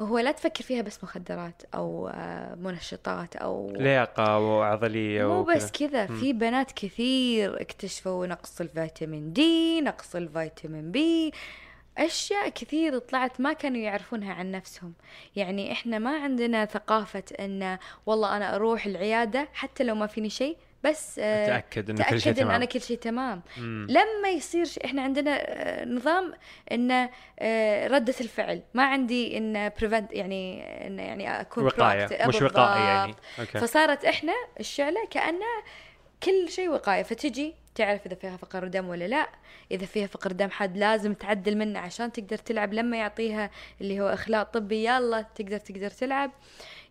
[0.00, 5.42] هو لا تفكر فيها بس مخدرات أو آه، منشطات أو لياقة وعضلية مو.
[5.42, 11.32] بس كذا في بنات كثير اكتشفوا نقص الفيتامين دي نقص الفيتامين بي
[11.98, 14.92] أشياء كثير طلعت ما كانوا يعرفونها عن نفسهم
[15.36, 20.56] يعني إحنا ما عندنا ثقافة إن والله أنا أروح العيادة حتى لو ما فيني شيء
[20.84, 23.42] بس آه، تاكد إنه كل شيء تمام أنا كل شيء تمام.
[23.56, 23.86] مم.
[23.90, 26.32] لما يصير شيء إحنا عندنا آه، نظام
[26.72, 27.08] ان
[27.38, 28.62] آه، ردة الفعل.
[28.74, 32.08] ما عندي إن prevent يعني إن يعني أكون وقاية.
[32.26, 32.42] مش.
[32.42, 33.14] وقائي يعني.
[33.38, 33.58] أوكي.
[33.58, 35.46] فصارت إحنا الشعلة كأنه
[36.22, 37.02] كل شيء وقاية.
[37.02, 39.28] فتجي تعرف إذا فيها فقر دم ولا لا.
[39.70, 42.74] إذا فيها فقر دم حاد لازم تعدل منه عشان تقدر تلعب.
[42.74, 43.50] لما يعطيها
[43.80, 46.30] اللي هو إخلاء طبي يلا تقدر تقدر تلعب.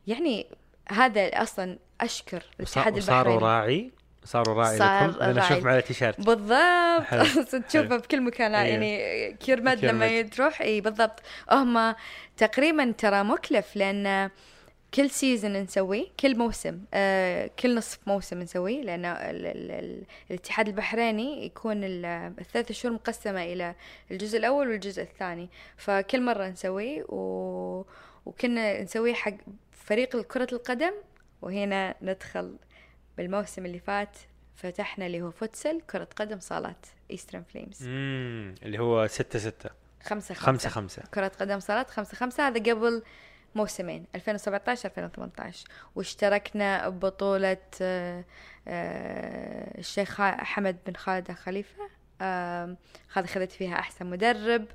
[0.07, 0.47] يعني
[0.89, 3.91] هذا أصلا أشكر وصا- الاتحاد البحريني راعي
[4.25, 5.53] صاروا راعي صار لكم لأن راعي.
[5.53, 7.55] أشوف على تيشيرت بالضبط.
[7.69, 8.67] تشوفه بكل مكان أيوه.
[8.83, 10.21] يعني CureMed لما.
[10.21, 11.19] تروح اي بالضبط
[11.51, 11.95] هم
[12.37, 14.29] تقريبا ترى مكلف لأن
[14.93, 20.67] كل season نسويه كل موسم آه كل نصف موسم نسويه لأن ال ال ال الاتحاد
[20.67, 22.05] البحريني يكون ال-
[22.39, 23.75] الثلاث شهور مقسمة إلى
[24.11, 27.83] الجزء الأول والجزء الثاني فكل مرة نسويه و...
[28.25, 29.33] وكنا نسويه حق
[29.89, 30.93] فريق كرة القدم
[31.41, 32.55] وهنا ندخل
[33.17, 34.17] بالموسم اللي فات
[34.55, 37.83] فتحنا اللي هو فوتسل كرة قدم صالات إيسترن فليمز
[38.63, 39.69] اللي هو 6 6
[40.03, 40.69] خمسة خمسة.
[40.69, 42.47] خمسة كرة قدم صالات خمسة خمسة.
[42.47, 43.03] هذا قبل
[43.55, 48.25] موسمين 2017 2018 واشتركنا ببطولة آه،
[48.67, 51.89] آه، الشيخ حمد بن خالد خليفة.
[53.11, 54.65] هذا خذت فيها أحسن مدرب.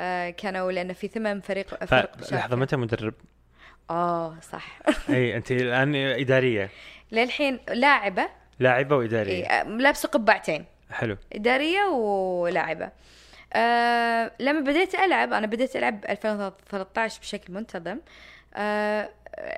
[0.00, 2.56] آه، كانوا لأن في ثمان فريق فرق شاركة.
[2.56, 3.14] متى مدرب؟
[3.90, 4.78] آه صح.
[5.10, 6.70] أي انت الآن إدارية؟
[7.12, 8.28] للحين لاعبة.
[8.60, 9.50] لاعبة وإدارية.
[9.50, 10.64] إيه، لابسة قبعتين.
[10.90, 11.16] حلو.
[11.32, 12.90] إدارية ولاعبة.
[13.52, 17.98] آه لما بديت ألعب أنا بديت ألعب 2013 بشكل منتظم.
[18.54, 19.08] آه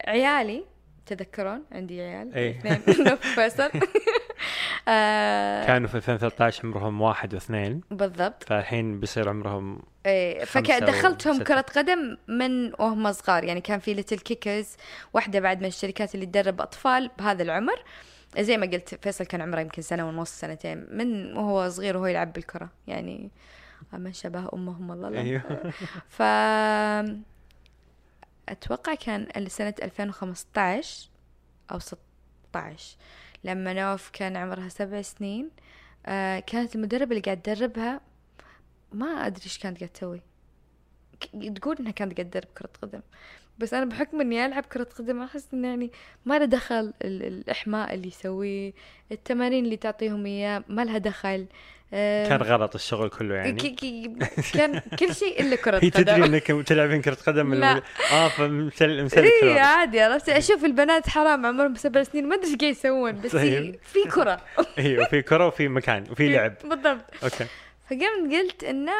[0.08, 0.64] عيالي
[1.06, 2.34] تذكرون؟ عندي عيال.
[2.34, 2.58] إيه.
[2.58, 3.70] اثنين فيصل
[4.88, 7.80] آه كانوا في 2013 عمرهم واحد واثنين.
[7.90, 8.44] بالضبط.
[8.44, 9.82] فالحين بيصير عمرهم
[10.44, 11.42] خمسة فدخلتهم.
[11.42, 13.44] كرة قدم من وهم صغار.
[13.44, 14.76] يعني كان في ليتل كيكرز
[15.12, 17.82] واحدة بعد من الشركات اللي تدرب أطفال بهذا العمر.
[18.38, 22.32] زي ما قلت فيصل كان عمره يمكن سنة ونص سنتين من وهو صغير وهو يلعب
[22.32, 22.70] بالكرة.
[22.86, 23.30] يعني
[23.92, 25.20] من شبه أمهم والله لا.
[25.20, 25.72] أيوه.
[26.16, 26.22] ف
[28.48, 31.08] أتوقع كان سنة 2015
[31.72, 32.96] أو 16
[33.44, 35.50] لما نوف كان عمرها سبع سنين
[36.06, 38.00] آه كانت المدربة اللي قاعد تدربها
[38.92, 40.20] ما أدري إيش كانت قاعد تسوي.
[41.54, 43.00] تقول إنها كانت قاعد تدرب كرة قدم.
[43.58, 45.90] بس أنا بحكم إني ألعب كرة قدم أحس إنه يعني
[46.24, 48.72] ما له دخل ال- الإحماء اللي يسويه
[49.12, 51.46] التمارين اللي تعطيهم إياه ما لها دخل.
[51.90, 53.76] كان غلط الشغل كله يعني.
[54.54, 56.02] كان كل شيء إلا كرة هي قدم.
[56.02, 57.82] تدري إنك تلعبين كرة قدم لا.
[58.12, 59.58] آه فمثل مثل اي.
[59.58, 63.38] عادي عرفت؟ أشوف البنات حرام عمرهم سبع سنين ما أدري إيش قاعد يسوون بس في,
[63.38, 63.78] طيب.
[63.82, 64.40] في كرة.
[64.78, 66.54] أيوه في كرة وفي مكان وفي لعب.
[66.64, 67.04] بالضبط.
[67.24, 67.46] أوكي.
[67.90, 68.92] فقمت قلت إنه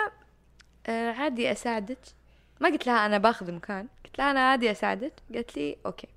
[0.87, 1.99] آه، عادي أساعدك.
[2.61, 5.13] ما قلت لها أنا باخذ المكان قلت لها أنا عادي أساعدك.
[5.35, 6.09] قالت لي أوكي.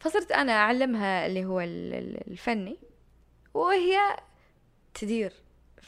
[0.00, 2.76] فصرت أنا أعلمها اللي هو ال- ال- الفني
[3.54, 3.96] وهي
[4.94, 5.32] تدير.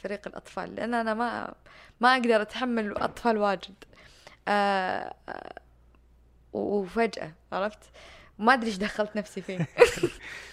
[0.03, 1.53] فريق الأطفال لأن أنا ما
[2.01, 3.73] ما أقدر أتحمل اطفال واجد.
[4.47, 5.53] آه آه،
[6.53, 7.79] وفجأة عرفت؟
[8.39, 9.67] ما أدري إيش دخلت نفسي فيه.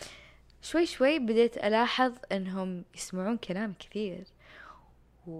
[0.62, 4.24] شوي شوي بديت ألاحظ إنهم يسمعون كلام كثير
[5.26, 5.30] و...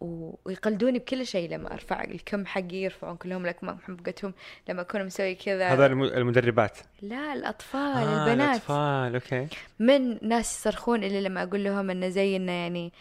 [0.00, 0.38] و...
[0.44, 1.50] ويقلدوني بكل شيء.
[1.50, 4.34] لما أرفع الكم حقي يرفعون كلهم الكم حقتهم
[4.68, 5.72] لما أكون مسوي كذا.
[5.72, 6.78] هذا الم- المدربات.
[7.02, 8.48] لا الأطفال آه البنات.
[8.50, 9.48] الأطفال أوكي.
[9.78, 12.92] من ناس يصرخون اللي لما أقول لهم إنه زي إنه يعني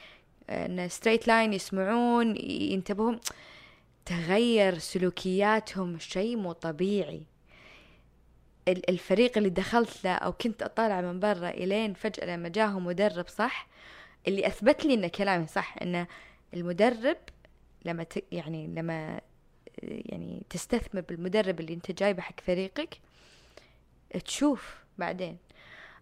[0.49, 3.19] انه straight line يسمعون ينتبهون.
[4.05, 7.23] تغير سلوكياتهم شيء مو طبيعي.
[8.67, 13.27] ال- الفريق اللي دخلت له أو كنت أطالع من برا إلين فجأة لما جاهم مدرب
[13.27, 13.67] صح
[14.27, 16.07] اللي أثبت لي إن كلامي صح انه
[16.53, 17.17] المدرب
[17.85, 18.23] لما ت...
[18.31, 19.21] يعني لما
[19.83, 22.97] يعني تستثمر بالمدرب اللي أنت جايبه حق فريقك
[24.25, 25.37] تشوف بعدين.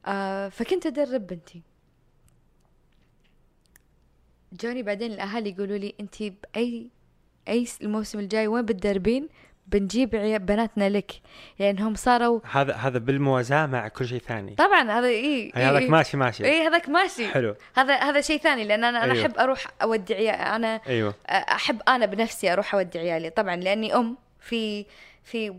[0.05, 1.61] آه فكنت أدرب بنتي.
[4.61, 6.87] جوني بعدين الأهالي يقولوا لي انت بأي
[7.47, 9.29] أي الموسم الجاي وين بتدربين؟
[9.67, 10.09] بنجيب
[10.45, 11.11] بناتنا لك.
[11.59, 14.55] لانهم صاروا هذا هذا بالموازاة مع كل شيء ثاني.
[14.55, 16.45] طبعا هذا إي هذاك ماشي ماشي.
[16.45, 17.27] إي هذاك ماشي.
[17.27, 17.55] حلو.
[17.75, 19.25] هذا هذا شيء ثاني لأن أنا أنا أيوه.
[19.25, 21.13] أحب أروح اودي عيال أنا أيوه.
[21.29, 23.29] أحب أنا بنفسي أروح اودي عيالي.
[23.29, 24.85] طبعا لأني أم في
[25.23, 25.53] في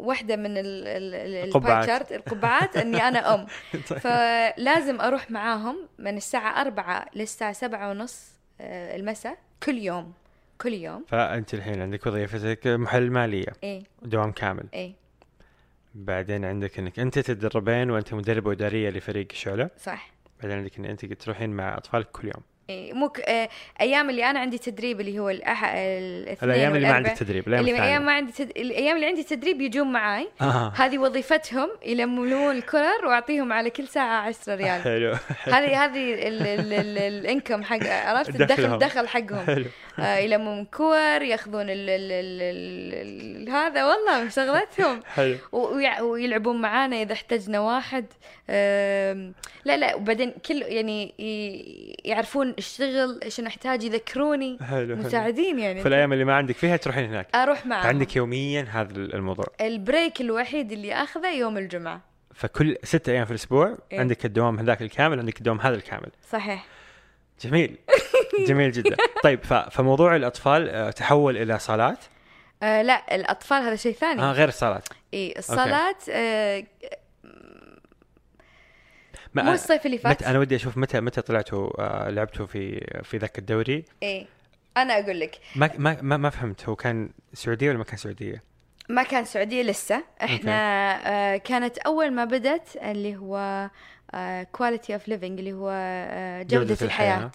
[0.00, 1.86] واحدة من ال- ال- ال- القبعات.
[1.86, 3.46] شارت القبعات إني أنا أم.
[3.90, 3.98] طيب.
[3.98, 8.30] فلازم أروح معاهم من الساعة أربعة للساعة سبعة ونص
[8.60, 10.12] آه، المساء كل يوم
[10.58, 11.04] كل يوم.
[11.08, 13.52] فأنت الحين عندك وظيفتك محل مالية.
[13.64, 13.82] إيه.
[14.02, 14.64] دوام كامل.
[14.74, 14.92] إيه.
[15.94, 20.10] بعدين عندك إنك أنت تتدربين وأنت مدربة إدارية لفريق الشعلة صح.
[20.42, 22.42] بعدين عندك إن أنت تروحين مع أطفالك كل يوم.
[22.92, 23.48] مو ك- آه،
[23.80, 25.64] أيام اللي أنا عندي تدريب اللي هو الأح...
[26.42, 26.94] الأيام اللي ما.
[26.94, 28.50] عندك تدريب الأيام اللي أيام ما عندي تد...
[28.56, 30.28] الأيام اللي عندي تدريب يجون معاي.
[30.40, 30.72] آه.
[30.76, 34.82] هذه وظيفتهم يلملون الكرر وأعطيهم على كل ساعة 10 ريال.
[34.82, 35.12] حلو.
[35.44, 38.40] هذه هذه ال- ال- ال- الانكم حق عرفت.
[38.40, 39.46] الدخل دخل حقهم.
[39.46, 39.64] حلو.
[40.24, 45.00] يلمون كور ياخذون ال ال ال ال ال هذا والله شغلتهم.
[45.16, 45.36] حلو.
[46.02, 48.06] ويلعبون معانا إذا احتجنا واحد.
[49.64, 51.14] لا لا وبعدين كل يعني
[52.04, 54.58] يعرفون الشغل إيش نحتاج يذكروني.
[54.60, 54.96] حلو حلو.
[54.96, 55.80] مساعدين يعني.
[55.80, 57.28] في الأيام اللي ما عندك فيها تروحين هناك.
[57.34, 57.86] أروح معاهم.
[57.86, 59.46] عندك يوميا هذا الموضوع.
[59.60, 62.00] البريك الوحيد اللي أخذه يوم الجمعة.
[62.34, 64.00] فكل ستة أيام في الأسبوع إيه.
[64.00, 66.10] عندك الدوام هذاك الكامل عندك الدوام هذا الكامل.
[66.30, 66.66] صحيح.
[67.40, 67.76] جميل.
[68.48, 68.96] جميل جدا.
[69.22, 71.98] طيب فموضوع الأطفال آه، تحول إلى صالات؟
[72.62, 74.22] آه لا الأطفال هذا شيء ثاني.
[74.22, 74.88] آه غير الصالات.
[75.14, 76.64] إي الصالات آه
[79.34, 80.22] ما مو الصيف اللي فات.
[80.22, 84.26] أنا ودي أشوف متى متى طلعتوا آه لعبتوا في في ذاك الدوري؟ إي
[84.76, 85.38] أنا أقول لك.
[85.56, 86.68] ما ما ما, ما فهمت.
[86.68, 88.42] هو كان سعودية ولا ما كان سعودية؟
[88.88, 90.04] ما كان سعودية لسه.
[90.22, 90.52] إحنا
[91.06, 93.70] آه كانت أول ما بدت اللي هو
[94.52, 97.14] quality of living اللي هو آه جودة, جودة الحياة.
[97.16, 97.30] الحياة,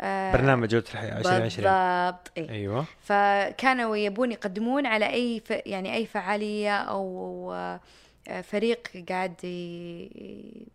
[0.00, 2.50] آه برنامج جودة الحياة 2020 بالضبط إيه.
[2.50, 2.84] أيوه.
[3.02, 5.50] فكانوا يبون يقدمون على أي ف...
[5.66, 7.80] يعني أي فعالية أو آه،
[8.42, 10.66] فريق قاعد ي...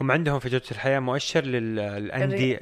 [0.00, 1.76] هم عندهم في جودة الحياة مؤشر لل-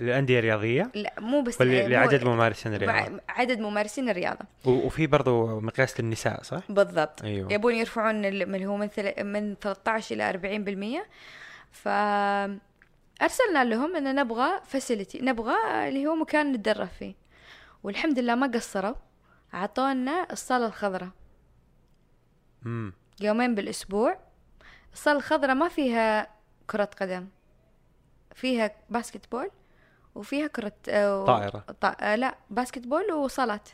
[0.01, 4.45] للأندية الرياضية؟ لا مو بس ولا مو- لعدد ممارسين الرياضة؟ مع- عدد ممارسين الرياضة.
[4.65, 7.23] و- وفي برضو مقياس للنساء صح؟ بالضبط.
[7.25, 7.53] أيوه.
[7.53, 9.25] يبون يرفعون ال- من هو من ثل...
[9.25, 11.07] من 13 إلى 40%
[11.83, 11.89] ف
[13.23, 17.15] أرسلنا لهم إن نبغى فاسيلتي نبغى اللي هو مكان نتدرب فيه.
[17.83, 18.95] والحمد لله ما قصروا
[19.55, 21.09] أعطونا الصالة الخضراء.
[22.67, 24.19] امم يومين بالأسبوع
[24.93, 26.29] الصالة الخضراء ما فيها
[26.71, 27.27] كرة قدم
[28.35, 29.51] فيها basketball
[30.15, 31.59] وفيها كرة آه، و- طائرة.
[31.81, 31.97] طا...
[32.01, 33.69] آه، لا basketball وصالات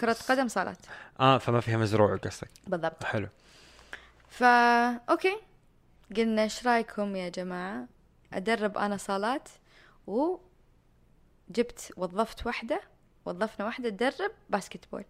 [0.00, 0.78] كرة قدم صالات.
[1.20, 2.48] آه فما فيها مزروع قصدك.
[2.66, 3.04] بالضبط.
[3.04, 3.28] حلو.
[4.28, 5.36] فا أوكي.
[6.16, 7.86] قلنا إيش رأيكم يا جماعة؟
[8.32, 9.48] أدرب أنا صالات.
[10.06, 12.80] وجبت وظفت واحدة
[13.26, 15.04] وظفنا واحدة تدرب basketball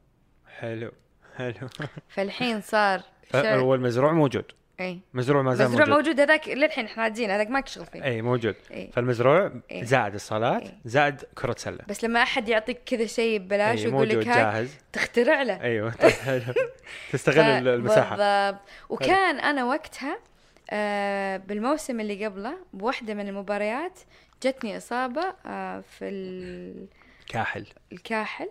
[0.59, 0.93] حلو
[1.37, 1.69] حلو.
[2.09, 3.03] فالحين صار
[3.35, 4.45] هو المزروع موجود.
[4.81, 5.01] إي.
[5.15, 6.05] مزروع ما زال مزروع موجود.
[6.05, 6.21] موجود.
[6.21, 8.05] هذاك للحين إحنا عاجين هذاك ما شغل فيه.
[8.05, 8.55] إي موجود.
[8.71, 8.91] إي.
[8.93, 9.85] فالمزروع إيه.
[9.85, 10.79] زائد الصالات إيه.
[10.85, 11.79] زائد كرة سلة.
[11.89, 15.61] بس لما أحد يعطيك كذا شيء ببلاش ويقول لك هاي تخترع له.
[15.61, 15.91] أيوه
[16.25, 16.55] حلو.
[17.13, 18.17] تستغل المساحة.
[18.17, 18.63] بالضبط.
[18.89, 20.19] وكان أنا وقتها
[20.75, 24.01] آه بالموسم اللي قبله بواحدة من المباريات
[24.43, 26.89] جتني إصابة آه في ال-
[27.29, 27.67] كاحل.
[27.93, 28.51] الكاحل.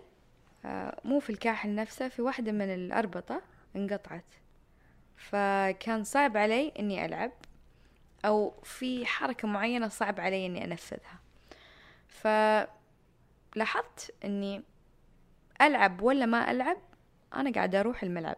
[0.64, 3.42] آه مو في الكاحل نفسه في واحدة من الأربطة
[3.76, 4.24] انقطعت.
[5.16, 7.32] فكان صعب علي إني ألعب
[8.24, 11.20] أو في حركة معينة صعب علي إني أنفذها.
[12.08, 14.62] فلاحظت إني
[15.62, 16.76] ألعب ولا ما ألعب
[17.34, 18.36] أنا قاعدة أروح الملعب.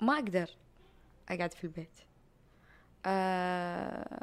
[0.00, 0.50] ما أقدر
[1.28, 1.96] أقعد في البيت.
[3.06, 4.22] آه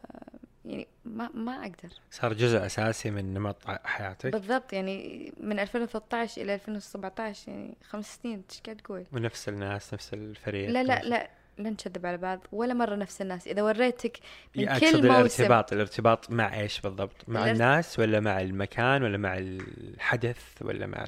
[0.65, 1.89] يعني ما ما أقدر.
[2.11, 8.43] صار جزء أساسي من نمط حياتك؟ بالضبط يعني من 2013 إلى 2017 يعني خمس سنين
[8.51, 12.73] إيش قاعد تقول؟ ونفس الناس نفس الفريق لا لا لا لا نكذب على بعض ولا
[12.73, 13.47] مرة نفس الناس.
[13.47, 14.19] إذا وريتك
[14.55, 19.03] من يعني كل موسم الارتباط الارتباط مع إيش بالضبط؟ مع الارت- الناس ولا مع المكان
[19.03, 21.07] ولا مع الحدث ولا مع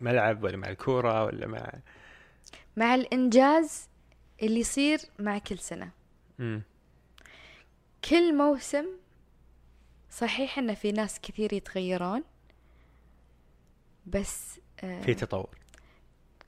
[0.00, 1.72] الملعب ولا مع الكورة ولا مع
[2.76, 3.88] مع الإنجاز
[4.42, 5.90] اللي يصير مع كل سنة.
[6.38, 6.62] مم.
[8.04, 8.86] كل موسم
[10.10, 12.22] صحيح إن في ناس كثير يتغيرون
[14.06, 15.58] بس آه في تطور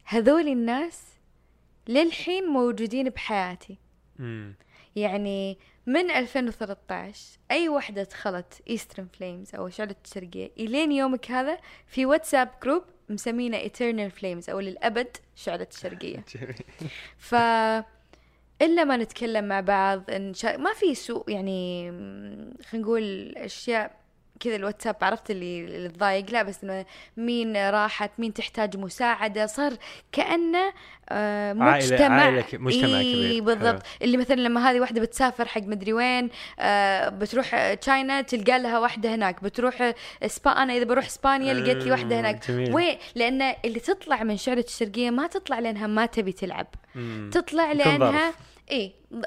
[0.05, 1.03] هذول الناس
[1.89, 3.79] للحين موجودين بحياتي
[4.19, 4.55] مم.
[4.97, 12.07] يعني من 2013 أي وحدة دخلت إيسترن فليمز أو شعلة الشرقية إلين يومك هذا في
[12.07, 16.55] واتساب جروب مسمينه Eternal Flames أو للأبد شعلة الشرقية جميل.
[17.19, 17.35] ف
[18.63, 20.57] إلا ما نتكلم مع بعض إن شا...
[20.57, 21.91] ما في سوء يعني
[22.71, 24.00] خلينا نقول أشياء
[24.41, 26.84] كذا الواتساب عرفت اللي اللي تضايق لا بس إنه
[27.16, 29.72] مين راحت؟ مين تحتاج مساعدة؟ صار
[30.12, 30.72] كأنه
[31.12, 31.57] آه، عائلة-
[31.93, 32.22] مجتمع.
[32.22, 33.43] عائلة ك- مجتمع إيه كبير.
[33.45, 33.82] بالضبط.
[34.03, 36.28] اللي مثلا لما هذه واحدة بتسافر حق مدري وين
[36.59, 39.45] آه، بتروح تشاينا تلقى لها واحدة هناك.
[39.45, 42.41] بتروح اسبا أنا إذا بروح إسبانيا لقيت لي واحدة هناك.
[42.49, 46.66] وين؟ لأن اللي تطلع من شعلة الشرقية ما تطلع لأنها ما تبي تلعب.
[46.95, 47.30] مم.
[47.32, 48.32] تطلع لأنها.
[48.71, 48.93] اي
[49.25, 49.27] آه،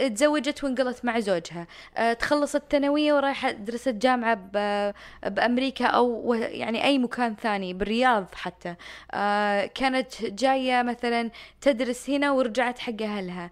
[0.00, 1.66] آه، تزوجت وانقلت مع زوجها.
[1.96, 4.92] آه، تخلصت الثانوية ورايحة درست جامعة ب-
[5.26, 8.74] بأمريكا أو و- يعني أي مكان ثاني بالرياض حتى.
[9.12, 13.50] آه، كانت جاية مثلا تدرس هنا ورجعت حق أهلها.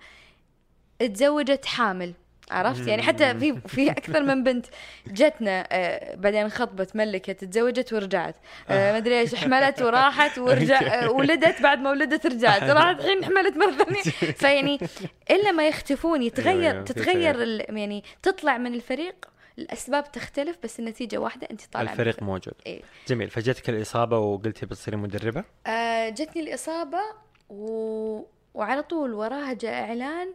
[1.14, 2.14] تزوجت حامل.
[2.51, 4.67] عرفت؟ يعني حتى في في أكثر من بنت
[5.07, 8.37] جتنا آه، بعدين خطبت ملكت تزوجت ورجعت.
[8.69, 12.63] آه، ما أدري إيش حملت وراحت ورجع آه، ولدت بعد ما ولدت رجعت.
[12.63, 14.03] راحت الحين حملت مرة ثانية.
[14.41, 14.79] فيعني
[15.31, 19.15] إلا ما يختفون أيوة، يتغير أيوة، في تتغير يعني تطلع من الفريق
[19.59, 22.55] الأسباب تختلف بس النتيجة واحدة أنت طالعة الفريق موجود.
[22.67, 22.81] إيه.
[23.09, 23.31] جميل.
[23.31, 27.01] فجتك الإصابة وقلتي بتصيري مدربة؟ آه، جتني الإصابة
[27.49, 28.21] و...
[28.55, 30.33] وعلى طول وراها جاء إعلان آه،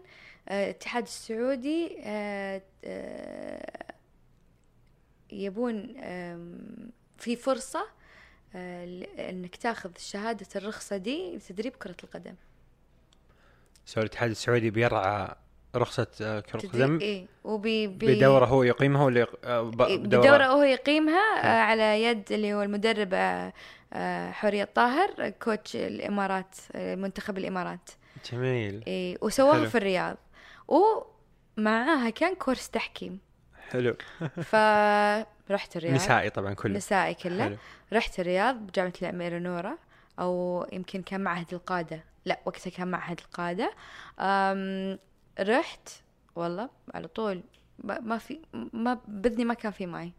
[0.47, 3.93] الاتحاد السعودي آه، آه،
[5.31, 5.93] يبون
[7.17, 7.85] في فرصة
[8.55, 12.35] آه، انك تاخذ شهادة الرخصة دي لتدريب كرة القدم.
[13.85, 15.35] سؤال الاتحاد السعودي بيرعى
[15.75, 19.27] رخصة آه، كرة تدري- قدم إيه وبي بي بدوره هو يقيمها ولا.
[19.43, 23.53] آه، إيه، بدورة؟ هو يقيمها آه، على يد اللي هو المدرب آه،
[23.93, 27.89] آه، حورية طاهر كوتش الإمارات آه، منتخب الإمارات.
[28.31, 28.83] جميل.
[28.87, 29.65] إيه وسواها.
[29.65, 30.17] في الرياض.
[30.67, 33.19] ومعاها كان كورس تحكيم.
[33.69, 33.95] حلو.
[34.43, 35.95] فرحت الرياض.
[35.95, 36.77] نسائي طبعا كله.
[36.77, 37.43] نسائي كله.
[37.43, 37.57] حلو.
[37.93, 39.77] رحت الرياض بجامعة الأميرة نورة
[40.19, 42.03] أو يمكن كان معهد القادة.
[42.25, 43.73] لا وقتها كان معهد القادة.
[44.19, 44.99] أم
[45.39, 45.89] رحت
[46.35, 47.43] والله على طول
[47.83, 48.39] ما في
[48.73, 50.11] ما بإذني ما كان في معي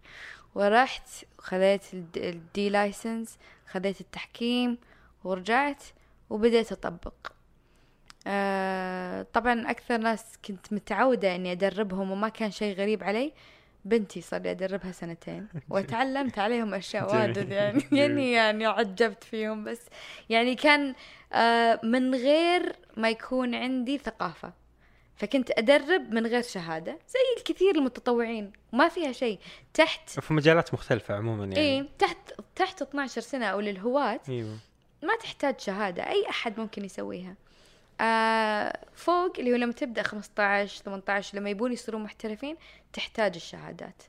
[0.55, 3.39] ورحت خذيت ال D- ال D license
[3.71, 4.79] خذيت التحكيم
[5.25, 5.83] ورجعت
[6.31, 7.15] وبديت أطبق.
[8.27, 13.33] آه طبعا أكثر ناس كنت متعودة إني أدربهم وما كان شيء غريب علي
[13.85, 15.49] بنتي صار لي أدربها سنتين.
[15.71, 17.15] وتعلمت عليهم أشياء.
[17.15, 17.83] واجد يعني.
[18.01, 19.65] يعني يعني عجبت فيهم.
[19.65, 19.81] بس
[20.31, 20.95] يعني كان
[21.33, 24.53] آه من غير ما يكون عندي ثقافة.
[25.17, 26.99] فكنت أدرب من غير شهادة.
[27.09, 28.53] زي الكثير المتطوعين.
[28.73, 29.39] ما فيها شيء.
[29.75, 31.57] تحت في مجالات مختلفة عموما يعني.
[31.59, 32.17] إيه تحت
[32.57, 34.57] تحت 12 سنة أو للهواة إيوه.
[35.03, 36.09] ما تحتاج شهادة.
[36.11, 37.35] أي أحد ممكن يسويها.
[38.01, 42.57] آه فوق اللي هو لما تبدأ 15 18 لما يبون يصيرون محترفين
[42.93, 44.03] تحتاج الشهادات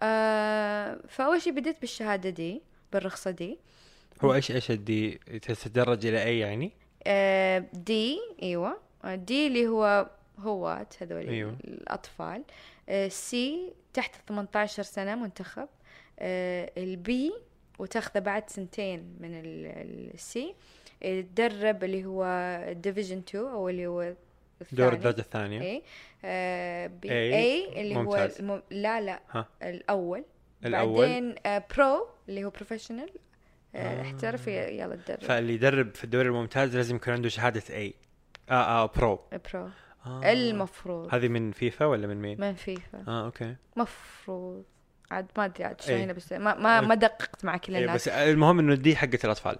[0.00, 2.62] آه فأول شي بديت بالشهادة دي
[2.92, 3.58] بالرخصة دي
[4.24, 5.10] هو إيش إيش الدي
[5.42, 6.72] تتدرج إلى أي يعني؟
[7.06, 11.30] آه دي أيوه آه، دي اللي هو هوات هذول أيوة.
[11.32, 11.56] أيوة.
[11.64, 12.44] الأطفال
[12.88, 15.68] آه C تحت 18 سنة منتخب
[16.18, 17.32] آه ال B
[17.78, 19.30] وتاخذه بعد سنتين من
[20.14, 20.54] ال C
[21.02, 22.24] تدرب اللي هو
[22.72, 24.02] division 2 أو اللي هو
[24.60, 25.82] الثاني دور الدرجة الثانية اي
[26.24, 26.90] آه.
[27.04, 28.40] اي اللي ممتاز.
[28.42, 28.62] هو الم...
[28.70, 30.24] لا لا ها الأول
[30.64, 31.06] الأول.
[31.06, 33.10] بعدين آه pro اللي هو professional
[33.74, 33.78] آه.
[33.78, 34.02] آه.
[34.02, 37.94] احترف يلا تدرب فاللي يدرب في الدوري الممتاز لازم يكون عنده شهادة اي
[38.50, 39.20] آه آه برو
[39.52, 39.68] برو
[40.06, 40.32] آه.
[40.32, 44.64] المفروض هذه من فيفا ولا من مين؟ من فيفا آه أوكي مفروض
[45.10, 46.04] عاد ما أدري عاد شلون إيه.
[46.04, 49.18] هنا بس ما ما, ما دققت مع كل إيه الناس بس المهم إنه D حقة
[49.24, 49.56] الأطفال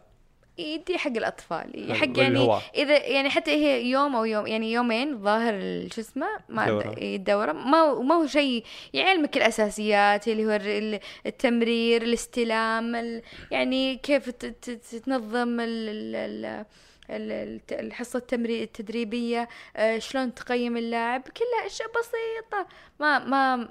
[0.59, 1.95] ي D حق الأطفال.
[1.95, 2.39] حق يعني؟
[2.75, 5.53] إذا يعني حتى هي يوم أو يوم يعني يومين ظاهر
[5.95, 6.65] شو اسمه ما
[6.99, 13.97] الدوره ما هو- ما هو شيء يعلمك الأساسيات اللي هو ال- التمرير الاستلام ال- يعني
[13.97, 16.65] كيف تنظم ال- ال- ال-
[17.11, 22.67] ال- الت- الحصة التمري التدريبية آه، شلون تقيم اللاعب كلها أشياء بسيطة
[23.01, 23.69] ما ما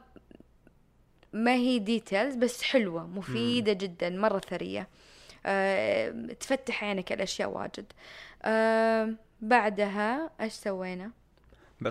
[1.34, 4.88] ما هي details بس حلوة مفيدة جدا مرة ثرية آه،
[6.40, 7.86] تفتح عينك على أشياء واجد.
[8.44, 9.10] آه،
[9.42, 11.12] بعدها إيش سوينا؟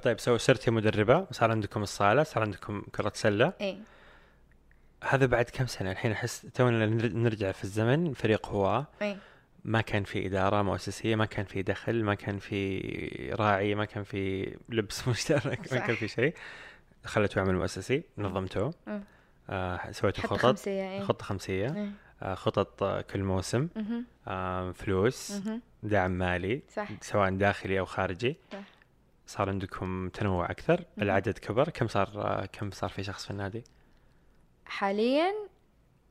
[0.03, 3.53] طيب so صرتي مدربة صار عندكم الصالة صار عندكم كرة سلة.
[3.61, 3.77] إيه.
[5.05, 8.85] هذا بعد كم سنة؟ الحين أحس تونا نر- نرجع في الزمن فريق هو.
[9.03, 9.17] إيه.
[9.65, 12.81] ما كان في إدارة مؤسسيه ما كان في دخل ما كان في
[13.39, 15.87] راعي ما كان في لبس مشترك ما صح.
[15.87, 16.35] كان في شيء.
[17.05, 18.75] خليتوا عمل مؤسسي نظمتوه.
[18.87, 19.03] مم.
[19.51, 20.41] آه سويتوا حتى خطط.
[20.43, 21.01] خمسية إيه.
[21.01, 21.67] خطة خمسية.
[21.77, 21.91] إيه.
[22.23, 23.69] آه خطط آه كل موسم.
[24.75, 25.33] فلوس.
[25.83, 26.89] دعم مالي صح.
[27.01, 28.37] سواء داخلي أو خارجي.
[28.53, 28.59] صح.
[29.27, 30.85] صار عندكم تنوع أكثر.
[31.03, 31.69] العدد كبر.
[31.69, 33.65] كم صار آه كم صار في شخص في النادي
[34.65, 35.33] حاليا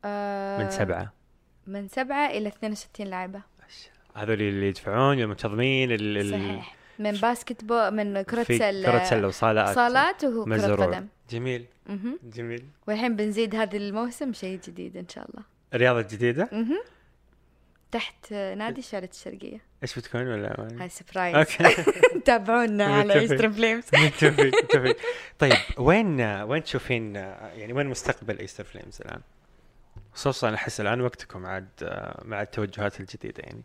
[0.04, 1.12] آه من سبعة.
[1.66, 3.42] من سبعة إلى 62 لاعبة.
[4.14, 6.76] هذول اللي يدفعون المنتظمين ال- ال- صحيح.
[6.98, 10.86] من basketball من كرة سلة كرة سلة وصالات صالات وكرة.
[10.86, 11.06] قدم.
[11.30, 11.66] جميل.
[11.88, 12.18] مهم.
[12.22, 12.64] جميل.
[12.88, 15.42] والحين بنزيد هذا الموسم شيء جديد إن شاء الله.
[15.74, 16.82] رياضة جديدة؟ مهم.
[17.90, 19.60] تحت نادي شارة الشرقية.
[19.82, 21.82] إيش بتكون ولا هاي surprise أوكي.
[22.26, 23.14] تابعونا على.
[23.14, 23.84] Eastern Flames
[25.38, 29.20] طيب وين وين تشوفين يعني وين مستقبل Eastern Flames الآن؟
[30.12, 31.68] خصوصا أحس الآن وقتكم عاد
[32.24, 33.62] مع التوجهات الجديدة يعني.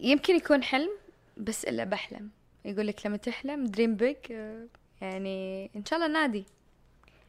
[0.00, 0.90] يمكن يكون حلم
[1.36, 2.30] بس إلا بحلم.
[2.64, 4.16] يقول لك لما تحلم dream big
[5.00, 6.44] يعني إن شاء الله نادي.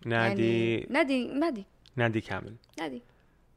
[0.06, 0.74] نادي.
[0.74, 1.66] يعني نادي نادي.
[1.96, 2.56] نادي كامل.
[2.80, 3.02] نادي.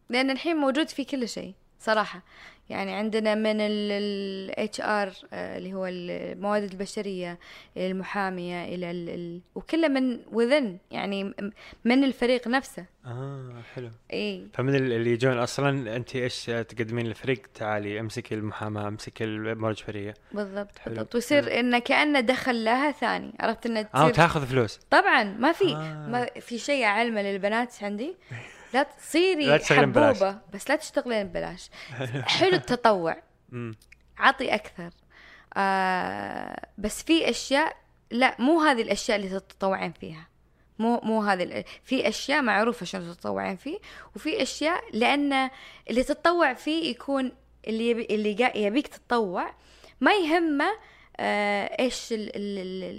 [0.08, 2.22] لأن الحين موجود في كل شيء صراحة.
[2.70, 7.38] يعني عندنا من ال HR اللي هو الموارد البشرية
[7.76, 11.34] إلى المحامية إلى ال ال وكله من وذن يعني
[11.84, 12.84] من الفريق نفسه.
[13.06, 13.90] آه حلو.
[14.12, 14.46] إي.
[14.54, 20.14] فمن ال- اللي يجون أصلا أنت إيش تقدمين للفريق تعالي امسكي المحاماة امسكي الموارد البشرية.
[20.32, 20.94] بالضبط حلو.
[20.94, 21.14] بالضبط.
[21.14, 23.32] ويصير انه كانه دخل لها ثاني.
[23.40, 24.80] عرفت انه آه وتاخذ فلوس.
[24.90, 25.74] طبعا ما في.
[25.74, 26.06] آه.
[26.08, 28.14] ما في شيء اعلمه للبنات عندي.
[28.74, 29.46] لا تصيري.
[30.18, 31.70] حبوبة بس لا تشتغلين ببلاش.
[32.22, 33.22] حلو التطوع.
[34.18, 34.90] عطي أكثر.
[35.56, 37.76] آه بس في أشياء
[38.10, 40.28] لا مو هذه الأشياء اللي تتطوعين فيها.
[40.78, 43.78] مو مو هذه في أشياء معروفة شلون تتطوعين فيه
[44.16, 45.50] وفي أشياء لأن
[45.90, 47.32] اللي تتطوع فيه يكون
[47.66, 49.54] اللي يبي اللي يبيك تتطوع.
[50.00, 50.70] ما يهمه
[51.20, 52.14] إيش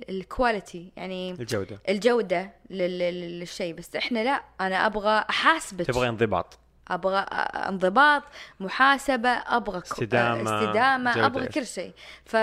[0.09, 1.79] الكواليتي يعني الجودة.
[1.89, 3.73] الجودة لل- لل- للشيء.
[3.73, 5.85] بس إحنا لا أنا أبغى أحاسبك.
[5.85, 6.59] تبغى انضباط.
[6.87, 7.19] أبغى
[7.69, 8.23] انضباط
[8.59, 10.61] محاسبة أبغى استدامة
[11.13, 11.25] جودة.
[11.25, 11.93] أبغى كل شيء.
[12.25, 12.33] ف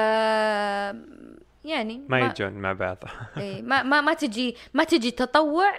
[1.65, 2.97] يعني ما يجون مع بعض.
[3.37, 5.73] إيه، ما ما ما تجي ما تجي تطوع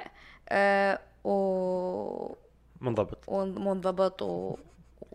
[0.49, 2.35] آه و
[2.81, 3.23] منضبط.
[3.27, 4.57] ومنضبط و...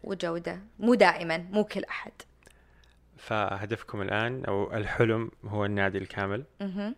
[0.05, 0.61] وجودة.
[0.79, 2.13] مو دائما مو كل أحد.
[3.23, 6.45] فهدفكم الآن أو الحلم هو النادي الكامل.
[6.61, 6.95] مهم.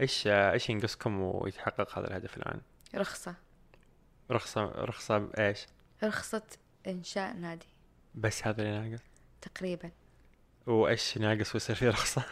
[0.00, 2.60] إيش إيش ينقصكم ويتحقق هذا الهدف الآن؟
[2.94, 3.34] رخصة.
[4.30, 5.66] رخصة رخصة بإيش؟
[6.04, 6.42] رخصة
[6.86, 7.66] إنشاء نادي.
[8.14, 9.02] بس هذا اللي ناقص؟
[9.40, 9.90] تقريبا.
[10.66, 12.22] وإيش ناقص ويصير فيه رخصة؟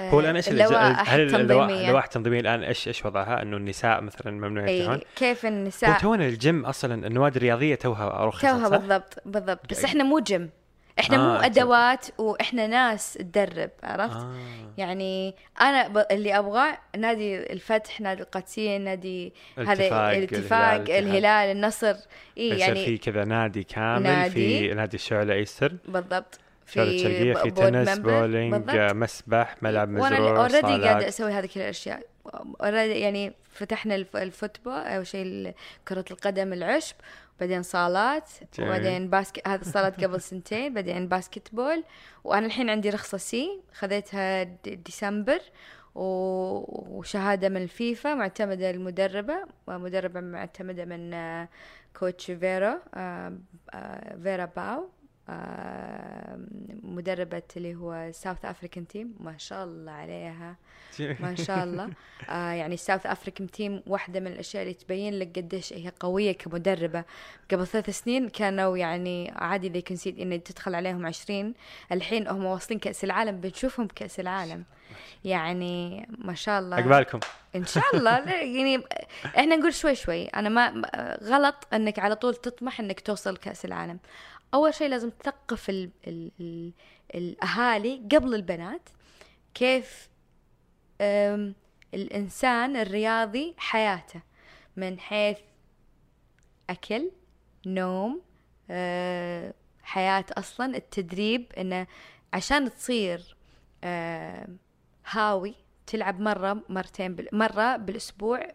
[0.00, 4.30] آه، هو الآن إيش اللوائح هل اللوائح التنظيميه الآن إيش إيش وضعها؟ إنه النساء مثلا
[4.30, 9.18] ممنوع يفتحون اي كيف هو النساء تونا الجيم أصلا النوادي الرياضيه توها رخصت توها؟ بالضبط
[9.26, 9.70] بالضبط.
[9.70, 10.50] بس يعني- إحنا مو جيم.
[10.98, 14.34] إحنا آه، مو أدوات وإحنا ناس تدرب عرفت آه.
[14.78, 16.06] يعني أنا ب...
[16.10, 19.72] اللي أبغاه نادي الفتح نادي القادسيه نادي هذا
[20.12, 21.94] الاتفاق، الهلال، الهلال النصر
[22.38, 24.58] إي يعني في كذا نادي كامل نادي.
[24.68, 27.98] في نادي الشعلة ايسترن بالضبط في ب- board تنس.
[27.98, 28.70] بولينج.
[28.70, 32.00] مسبح ملعب وأنا مزروع اوريدي قاعدة أسوي هذه كل الأشياء
[32.62, 35.54] already يعني فتحنا الف- الفوتبول أو شيء
[35.88, 36.94] كرة القدم العشب
[37.40, 38.70] بعدين صالات جميل.
[38.70, 41.84] وبعدين باسكت هذا الصالات قبل سنتين بعدين باسكت بول
[42.24, 45.40] وأنا الحين عندي رخصة C خذيتها ديسمبر.
[45.94, 49.36] و- وشهادة من الفيفا معتمدة المدربة.
[49.66, 51.48] ومدربة معتمدة من آه،
[51.98, 53.38] coach فيرو آه،
[53.74, 54.88] آه، فيرا باو.
[56.82, 60.56] مدربة اللي هو South African team ما شاء الله عليها.
[61.00, 61.90] ما شاء الله.
[62.30, 66.32] آه يعني ال South African team واحدة من الأشياء اللي تبين لك قديش هي قوية
[66.32, 67.04] كمدربة.
[67.50, 71.54] قبل ثلاث سنين كانوا يعني عادي ذي كنسيد إن تدخل عليهم عشرين.
[71.92, 74.64] الحين هم واصلين كأس العالم بنشوفهم بكأس العالم.
[75.24, 76.76] يعني ما شاء الله.
[76.76, 77.20] عقبالكم
[77.56, 78.18] إن شاء الله.
[78.56, 78.82] يعني
[79.26, 80.24] إحنا نقول شوي شوي.
[80.24, 83.98] أنا ما ما- غلط إنك على طول تطمح إنك توصل كأس العالم.
[84.54, 86.72] أول شيء لازم تثقف ال ال ال
[87.14, 88.88] الأهالي قبل البنات
[89.54, 90.08] كيف
[91.94, 94.20] الإنسان الرياضي حياته.
[94.76, 95.38] من حيث
[96.70, 97.10] أكل
[97.66, 98.22] نوم
[99.82, 101.86] حياة أصلا التدريب انه
[102.32, 103.36] عشان تصير
[105.06, 105.54] هاوي
[105.86, 107.28] تلعب مرة مرتين بال...
[107.32, 108.52] مرة بالأسبوع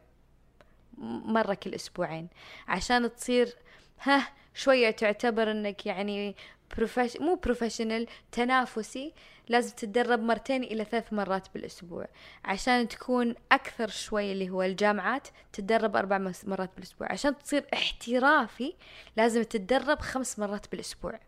[0.97, 2.27] مرة كل أسبوعين.
[2.67, 3.55] عشان تصير
[4.01, 6.35] ها شوية تعتبر إنك يعني
[6.77, 7.17] profess...
[7.17, 9.13] مو professional تنافسي
[9.49, 12.07] لازم تتدرب مرتين إلى ثلاث مرات بالأسبوع.
[12.45, 17.11] عشان تكون أكثر شوي اللي هو الجامعات تتدرب أربع مرات بالأسبوع.
[17.11, 18.73] عشان تصير احترافي
[19.17, 21.19] لازم تتدرب خمس مرات بالأسبوع.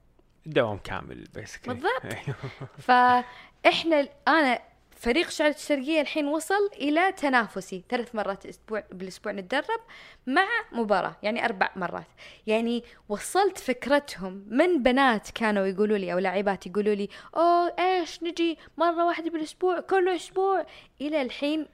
[0.46, 2.36] دوام كامل بيسكلي بالضبط.
[2.88, 4.60] فإحنا أنا
[4.96, 9.80] فريق شعلة الشرقية الحين وصل إلى تنافسي ثلاث مرات أسبوع بالأسبوع نتدرب
[10.28, 12.08] مع مباراة يعني أربع مرات.
[12.48, 14.46] يعني وصلت فكرتهم.
[14.50, 19.80] من بنات كانوا يقولوا لي أو لاعبات يقولوا لي أوه إيش نجي مرة واحدة بالأسبوع
[19.80, 20.66] كل أسبوع.
[21.02, 21.66] إلى الحين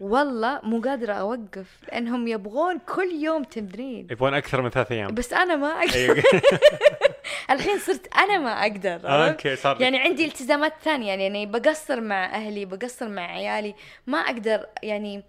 [0.00, 4.06] والله مو قادرة أوقف لأنهم يبغون كل يوم تمرين.
[4.10, 5.14] يبغون أكثر من ثلاث أيام.
[5.14, 5.94] بس أنا ما أقدر.
[5.94, 6.16] أيوة.
[7.50, 12.24] الحين صرت أنا ما عرفت؟ أوكي صار يعني عندي التزامات ثانية يعني, يعني بقصر مع
[12.24, 13.74] أهلي بقصر مع عيالي
[14.06, 15.22] ما أقدر يعني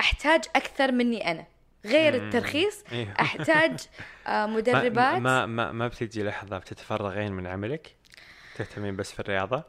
[0.00, 1.44] أحتاج أكثر مني أنا
[1.86, 2.14] غير.
[2.14, 3.12] الترخيص أيوة.
[3.20, 3.78] أحتاج
[4.26, 7.94] آه، مدربات ما ما, ما بتجي لحظة بتتفرغين من عملك
[8.56, 9.64] تهتمين بس في الرياضة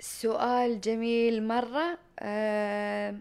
[0.00, 3.14] سؤال جميل مرة آه،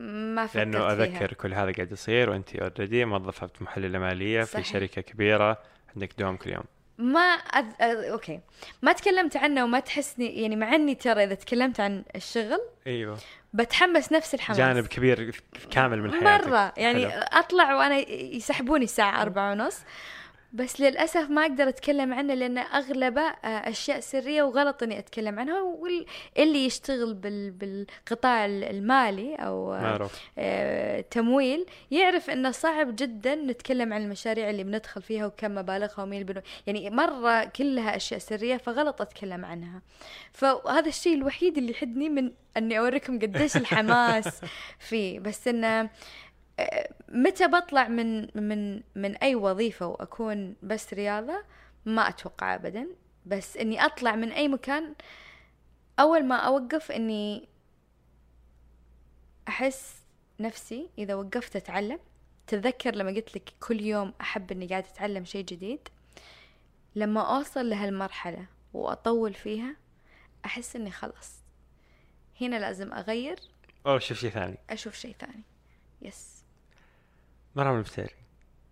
[0.00, 0.92] ما فكرت لأنه فيها.
[0.92, 4.62] أذكر كل هذا قاعد يصير وانت already موظفة محللة مالية في.
[4.62, 5.58] شركة كبيرة
[5.94, 6.64] عندك دوام كل يوم.
[6.98, 7.64] ما أذ...
[7.82, 8.40] أوكي.
[8.82, 13.18] ما تكلمت عنه وما تحسني يعني مع إني ترى إذا تكلمت عن الشغل أيوه.
[13.52, 14.58] بتحمس نفس الحماس.
[14.58, 15.40] جانب كبير
[15.70, 16.46] كامل من حياتك.
[16.46, 16.72] مرة.
[16.76, 17.22] يعني حلو.
[17.22, 19.80] أطلع وأنا يسحبوني الساعة أربعة ونص.
[20.52, 25.62] بس للأسف ما أقدر أتكلم عنه لأن أغلبه آه، أشياء سرية وغلط إني أتكلم عنها
[25.62, 27.50] واللي يشتغل بال...
[27.50, 30.20] بالقطاع المالي أو آه، معروف.
[30.38, 36.18] آه، تمويل يعرف إنه صعب جدا نتكلم عن المشاريع اللي بندخل فيها وكم مبالغها ومين
[36.18, 39.82] البنو يعني مرة كلها أشياء سرية فغلط أتكلم عنها.
[40.32, 44.40] فهذا الشيء الوحيد اللي يحدني من إني أوريكم قديش الحماس
[44.88, 45.20] فيه.
[45.20, 45.90] بس إنه
[47.08, 51.44] متى بطلع من من من أي وظيفة وأكون بس رياضة؟
[51.84, 52.86] ما أتوقع ابدا.
[53.26, 54.94] بس إني أطلع من أي مكان
[56.00, 57.48] أول ما أوقف إني
[59.48, 59.94] أحس
[60.40, 61.98] نفسي إذا وقفت أتعلم.
[62.46, 65.88] تذكر لما قلت لك كل يوم أحب إني قاعدة أتعلم شيء جديد؟
[66.94, 69.76] لما أوصل لهالمرحلة وأطول فيها
[70.44, 71.40] أحس إني خلاص
[72.40, 73.40] هنا لازم أغير.
[73.86, 74.58] أو شوف شيء ثاني.
[74.70, 75.42] أشوف شيء ثاني.
[76.02, 76.39] يس
[77.56, 78.10] مرة مفتري.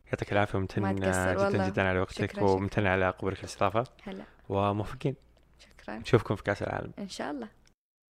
[0.06, 1.68] يعطيك العافية وممتن تقصر جدا.
[1.68, 2.44] جدا على وقتك شكراً، شكراً.
[2.44, 4.24] وممتن على قبولك الاستضافة هلا.
[4.48, 5.14] وموفقين.
[5.58, 5.98] شكرا.
[5.98, 6.92] نشوفكم في كأس العالم.
[6.98, 7.48] إن شاء الله.